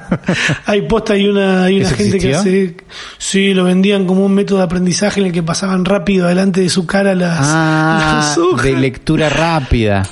hay 0.65 0.81
posta 0.83 1.13
hay 1.13 1.27
una 1.27 1.65
hay 1.65 1.77
una 1.77 1.87
¿Eso 1.87 1.95
gente 1.97 2.17
que 2.17 2.35
hace 2.35 2.77
sí 3.19 3.53
lo 3.53 3.63
vendían 3.65 4.05
como 4.07 4.25
un 4.25 4.33
método 4.33 4.57
de 4.59 4.63
aprendizaje 4.65 5.19
en 5.19 5.27
el 5.27 5.31
que 5.31 5.43
pasaban 5.43 5.85
rápido 5.85 6.27
delante 6.27 6.61
de 6.61 6.69
su 6.69 6.87
cara 6.87 7.13
las, 7.13 7.37
Ah, 7.39 8.21
las 8.23 8.37
hojas. 8.39 8.65
de 8.65 8.73
lectura 8.73 9.29
rápida. 9.29 10.03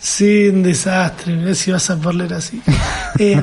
Sí, 0.00 0.48
un 0.48 0.62
desastre. 0.62 1.34
Mirá 1.34 1.54
si 1.54 1.70
vas 1.70 1.90
a 1.90 1.96
leer 2.12 2.32
así. 2.34 2.60
Eh, 3.20 3.42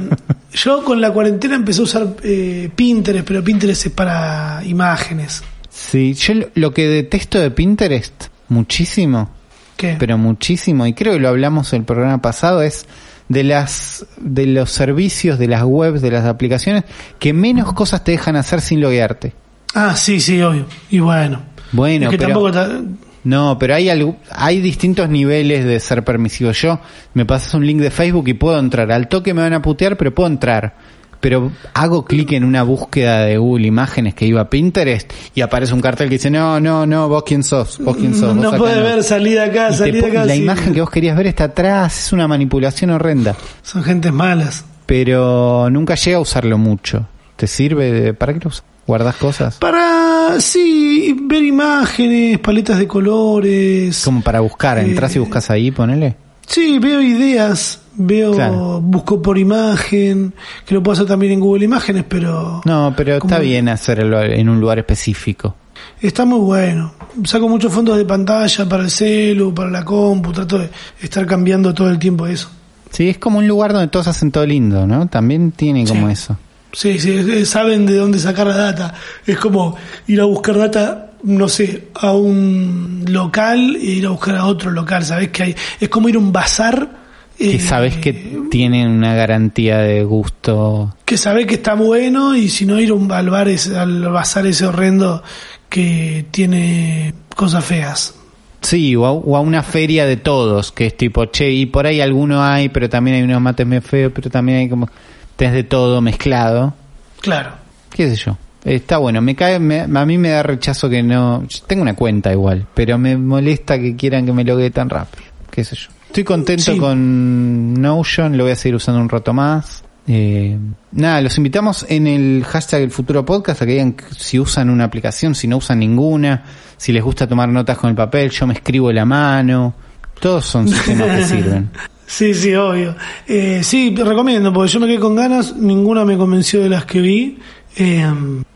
yo 0.54 0.86
con 0.86 1.02
la 1.02 1.12
cuarentena 1.12 1.56
empecé 1.56 1.82
a 1.82 1.84
usar 1.84 2.08
eh, 2.24 2.70
Pinterest, 2.74 3.28
pero 3.28 3.44
Pinterest 3.44 3.88
es 3.88 3.92
para 3.92 4.62
imágenes. 4.64 5.44
Sí, 5.70 6.14
yo 6.14 6.34
lo 6.54 6.74
que 6.74 6.88
detesto 6.88 7.40
de 7.42 7.52
Pinterest 7.52 8.28
muchísimo, 8.50 9.30
¿Qué? 9.78 9.96
pero 10.00 10.18
muchísimo, 10.18 10.86
y 10.88 10.94
creo 10.94 11.14
que 11.14 11.20
lo 11.20 11.30
hablamos 11.30 11.74
en 11.74 11.82
el 11.82 11.86
programa 11.86 12.22
pasado, 12.22 12.62
es 12.62 12.86
de 13.30 13.44
las 13.44 14.06
de 14.18 14.46
los 14.46 14.70
servicios, 14.72 15.40
de 15.40 15.48
las 15.48 15.64
webs, 15.64 16.02
de 16.02 16.12
las 16.12 16.26
aplicaciones 16.26 16.84
que 17.20 17.34
menos 17.34 17.74
cosas 17.74 18.04
te 18.04 18.12
dejan 18.12 18.36
hacer 18.36 18.62
sin 18.62 18.82
loguearte. 18.82 19.34
ah, 19.74 19.96
sí, 19.96 20.20
sí, 20.20 20.42
obvio. 20.42 20.66
Y 20.90 21.00
bueno. 21.00 21.42
Bueno, 21.72 22.06
es 22.06 22.12
que 22.12 22.18
pero- 22.18 22.30
tampoco 22.30 22.52
ta- 22.52 22.82
No, 23.24 23.58
pero 23.58 23.74
hay 23.74 23.90
algo, 23.90 24.18
hay 24.32 24.62
distintos 24.62 25.10
niveles 25.10 25.66
de 25.66 25.80
ser 25.80 26.04
permisivo. 26.06 26.52
Yo 26.52 26.80
me 27.16 27.26
pasas 27.26 27.56
un 27.56 27.66
link 27.66 27.80
de 27.82 27.90
Facebook 27.90 28.28
y 28.28 28.36
puedo 28.36 28.60
entrar. 28.60 28.92
Al 28.92 29.08
toque 29.08 29.34
me 29.34 29.42
van 29.42 29.54
a 29.54 29.62
putear, 29.64 29.98
pero 29.98 30.14
puedo 30.14 30.30
entrar. 30.30 30.76
Pero 31.20 31.52
hago 31.74 32.06
clic 32.06 32.34
en 32.34 32.44
una 32.44 32.64
búsqueda 32.64 33.26
de 33.26 33.38
Google 33.38 33.68
Imágenes 33.68 34.14
que 34.14 34.26
iba 34.26 34.42
a 34.42 34.50
Pinterest 34.50 35.12
y 35.34 35.42
aparece 35.42 35.74
un 35.74 35.82
cartel 35.82 36.10
que 36.10 36.16
dice, 36.16 36.30
no, 36.30 36.60
no, 36.60 36.86
no, 36.86 37.10
vos 37.10 37.24
quién 37.26 37.44
sos, 37.44 37.80
vos 37.80 37.98
quién 37.98 38.14
sos. 38.14 38.36
vos 38.36 38.44
no 38.44 38.50
acá 38.50 38.58
puede 38.58 38.82
ver, 38.82 39.04
salí 39.04 39.32
de 39.34 39.42
acá, 39.42 39.74
salí 39.74 40.00
de 40.00 40.06
acá. 40.06 40.26
la 40.26 40.34
sí. 40.34 40.42
imagen 40.42 40.74
que 40.74 40.82
vos 40.82 40.90
querías 40.90 41.18
ver 41.18 41.28
está 41.28 41.46
atrás, 41.46 42.06
es 42.06 42.14
una 42.14 42.28
manipulación 42.28 42.92
horrenda. 42.92 43.36
Son 43.64 43.84
gentes 43.84 44.14
malas. 44.14 44.66
Pero 44.86 45.70
nunca 45.72 45.96
llega 45.96 46.18
a 46.18 46.22
usarlo 46.22 46.58
mucho. 46.58 47.08
¿Te 47.36 47.48
sirve? 47.48 47.92
De, 47.92 48.14
¿Para 48.14 48.34
qué 48.34 48.40
lo 48.44 48.50
usas? 48.50 48.64
¿Guardas 48.88 49.16
cosas? 49.16 49.56
Para, 49.56 50.40
sí, 50.40 51.18
ver 51.24 51.44
imágenes, 51.44 52.38
paletas 52.38 52.78
de 52.78 52.88
colores. 52.88 54.04
Como 54.04 54.22
para 54.22 54.42
buscar, 54.42 54.78
entras 54.78 55.16
y 55.16 55.20
buscas 55.20 55.50
ahí, 55.50 55.72
ponele. 55.72 56.16
Sí, 56.46 56.78
veo 56.78 57.02
ideas, 57.02 57.82
veo, 57.98 58.34
Claro. 58.34 58.82
busco 58.82 59.22
por 59.22 59.38
imagen, 59.38 60.34
que 60.66 60.74
lo 60.76 60.84
puedo 60.84 60.94
hacer 60.94 61.06
también 61.08 61.34
en 61.34 61.40
Google 61.40 61.66
Imágenes, 61.66 62.04
pero 62.08 62.62
No, 62.66 62.94
pero 62.96 63.16
está 63.16 63.40
bien 63.40 63.70
hacerlo 63.70 64.22
en 64.22 64.50
un 64.50 64.60
lugar 64.60 64.80
específico. 64.80 65.56
está 66.02 66.26
muy 66.26 66.40
bueno. 66.40 66.94
Saco 67.24 67.48
muchos 67.48 67.72
fondos 67.74 67.98
de 67.98 68.06
pantalla 68.06 68.68
para 68.68 68.84
el 68.84 68.92
celu, 68.92 69.54
para 69.54 69.70
la 69.70 69.84
compu, 69.86 70.32
trato 70.32 70.58
de 70.60 70.70
estar 71.02 71.26
cambiando 71.26 71.74
todo 71.74 71.90
el 71.90 71.98
tiempo 72.00 72.28
eso. 72.28 72.50
Sí, 72.92 73.10
es 73.10 73.18
como 73.18 73.40
un 73.40 73.48
lugar 73.48 73.74
donde 73.74 73.88
todos 73.88 74.08
hacen 74.08 74.32
todo 74.32 74.46
lindo, 74.46 74.86
¿no? 74.88 75.08
También 75.08 75.52
tiene 75.52 75.86
como 75.86 76.08
Sí. 76.08 76.14
eso. 76.14 76.38
Sí, 76.72 77.00
sí, 77.00 77.46
saben 77.46 77.86
de 77.86 77.96
dónde 77.98 78.20
sacar 78.20 78.48
la 78.48 78.58
data. 78.58 78.94
Es 79.26 79.38
como 79.38 79.76
ir 80.08 80.20
a 80.20 80.26
buscar 80.26 80.58
data, 80.58 81.12
no 81.24 81.48
sé, 81.48 81.88
a 81.96 82.12
un 82.12 83.06
local 83.08 83.78
e 83.78 83.86
ir 83.86 84.06
a 84.06 84.10
buscar 84.10 84.36
a 84.36 84.46
otro 84.46 84.72
local, 84.72 85.04
¿sabes? 85.06 85.30
Que 85.30 85.44
hay, 85.44 85.56
es 85.80 85.88
como 85.90 86.10
ir 86.10 86.16
a 86.16 86.20
un 86.20 86.32
bazar. 86.34 87.05
Que 87.38 87.60
sabes 87.60 87.96
que 87.98 88.14
tienen 88.50 88.90
una 88.90 89.14
garantía 89.16 89.80
de 89.80 90.04
gusto. 90.04 90.96
que 91.06 91.18
sabe 91.18 91.46
que 91.46 91.56
está 91.56 91.74
bueno 91.76 92.36
y 92.36 92.50
si 92.50 92.66
no 92.66 92.80
ir 92.80 92.92
a 92.92 92.94
un, 92.94 93.12
al 93.12 93.30
bar 93.30 93.48
ese- 93.50 93.78
al 93.78 94.02
bazar 94.10 94.46
ese 94.48 94.66
horrendo 94.66 95.22
que 95.70 96.26
tiene 96.32 97.14
cosas 97.36 97.66
feas. 97.66 98.16
Sí, 98.62 98.96
o 98.96 99.06
a, 99.06 99.12
o 99.12 99.36
a 99.38 99.42
una 99.42 99.62
feria 99.64 100.06
de 100.06 100.18
todos, 100.18 100.72
que 100.72 100.88
es 100.88 100.98
tipo, 100.98 101.26
che, 101.26 101.52
y 101.52 101.66
por 101.68 101.86
ahí 101.86 102.02
alguno 102.02 102.42
hay, 102.44 102.70
pero 102.70 102.90
también 102.90 103.18
hay 103.18 103.24
unos 103.24 103.42
mates 103.42 103.68
medio 103.68 103.82
feos, 103.82 104.12
pero 104.16 104.30
también 104.30 104.60
hay 104.60 104.70
como, 104.70 104.90
tenés 105.36 105.54
de 105.54 105.64
todo 105.64 106.02
mezclado. 106.02 106.74
Claro. 107.22 107.52
qué 107.92 108.10
sé 108.10 108.16
yo. 108.16 108.38
Está 108.64 108.98
bueno, 108.98 109.22
me 109.22 109.36
cae, 109.36 109.60
me- 109.60 109.82
a 109.82 110.06
mí 110.06 110.18
me 110.18 110.30
da 110.30 110.42
rechazo 110.42 110.90
que 110.90 111.04
no, 111.04 111.46
yo 111.48 111.60
tengo 111.68 111.84
una 111.84 111.94
cuenta 111.96 112.32
igual, 112.32 112.66
pero 112.74 112.98
me 112.98 113.16
molesta 113.18 113.78
que 113.78 113.96
quieran 113.96 114.26
que 114.26 114.32
me 114.34 114.44
logue 114.44 114.72
tan 114.72 114.90
rápido, 114.90 115.26
qué 115.52 115.64
sé 115.64 115.76
yo. 115.76 115.90
Estoy 116.16 116.24
contento 116.24 116.72
Sí. 116.72 116.78
con 116.78 117.74
Notion, 117.74 118.38
lo 118.38 118.46
voy 118.46 118.54
a 118.54 118.56
seguir 118.56 118.76
usando 118.76 119.02
un 119.02 119.10
rato 119.10 119.34
más. 119.34 119.84
Eh, 120.08 120.58
nada, 120.94 121.20
los 121.20 121.36
invitamos 121.38 121.86
en 121.90 122.08
el 122.08 122.46
hashtag 122.46 122.84
El 122.84 122.92
Futuro 122.92 123.26
Podcast 123.26 123.62
a 123.62 123.66
que 123.66 123.74
digan 123.74 123.98
si 124.18 124.40
usan 124.40 124.70
una 124.70 124.86
aplicación, 124.86 125.36
si 125.36 125.46
no 125.46 125.58
usan 125.58 125.80
ninguna, 125.80 126.46
si 126.78 126.94
les 126.94 127.04
gusta 127.04 127.28
tomar 127.28 127.50
notas 127.50 127.78
con 127.78 127.90
el 127.90 127.98
papel, 127.98 128.30
yo 128.30 128.48
me 128.48 128.54
escribo 128.54 128.94
la 128.94 129.04
mano. 129.04 129.74
Todos 130.22 130.46
son 130.46 130.70
sistemas 130.70 131.18
que 131.18 131.26
sirven. 131.26 131.70
Sí, 132.08 132.34
sí, 132.36 132.54
obvio. 132.54 132.96
Eh, 133.28 133.60
sí, 133.64 133.92
te 133.94 134.04
recomiendo, 134.06 134.54
porque 134.54 134.72
yo 134.72 134.80
me 134.80 134.86
quedé 134.86 135.00
con 135.00 135.16
ganas, 135.16 135.58
ninguna 135.58 136.06
me 136.06 136.16
convenció 136.16 136.62
de 136.62 136.70
las 136.70 136.86
que 136.86 137.02
vi. 137.02 137.40
Eh, 137.76 138.06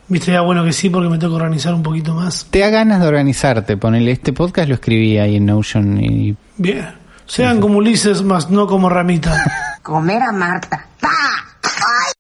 Viste, 0.08 0.32
ya 0.32 0.42
bueno 0.42 0.64
que 0.64 0.72
sí, 0.72 0.90
porque 0.90 1.10
me 1.10 1.18
tengo 1.18 1.34
que 1.34 1.44
organizar 1.44 1.74
un 1.74 1.84
poquito 1.84 2.14
más. 2.16 2.48
Te 2.52 2.60
da 2.60 2.70
ganas 2.70 3.02
de 3.02 3.08
organizarte, 3.08 3.76
ponele 3.76 4.12
este 4.12 4.32
podcast 4.34 4.70
lo 4.70 4.76
escribí 4.76 5.18
ahí 5.18 5.36
en 5.36 5.48
Notion 5.48 6.00
y 6.04 6.36
Bien. 6.58 6.99
Sean 7.30 7.62
como 7.62 7.78
Ulises, 7.78 8.24
más 8.24 8.50
no 8.50 8.66
como 8.66 8.90
Ramita. 8.90 9.32
Comer 9.84 10.24
a 10.24 10.32
Marta. 10.32 10.84
¡Ta! 11.00 11.10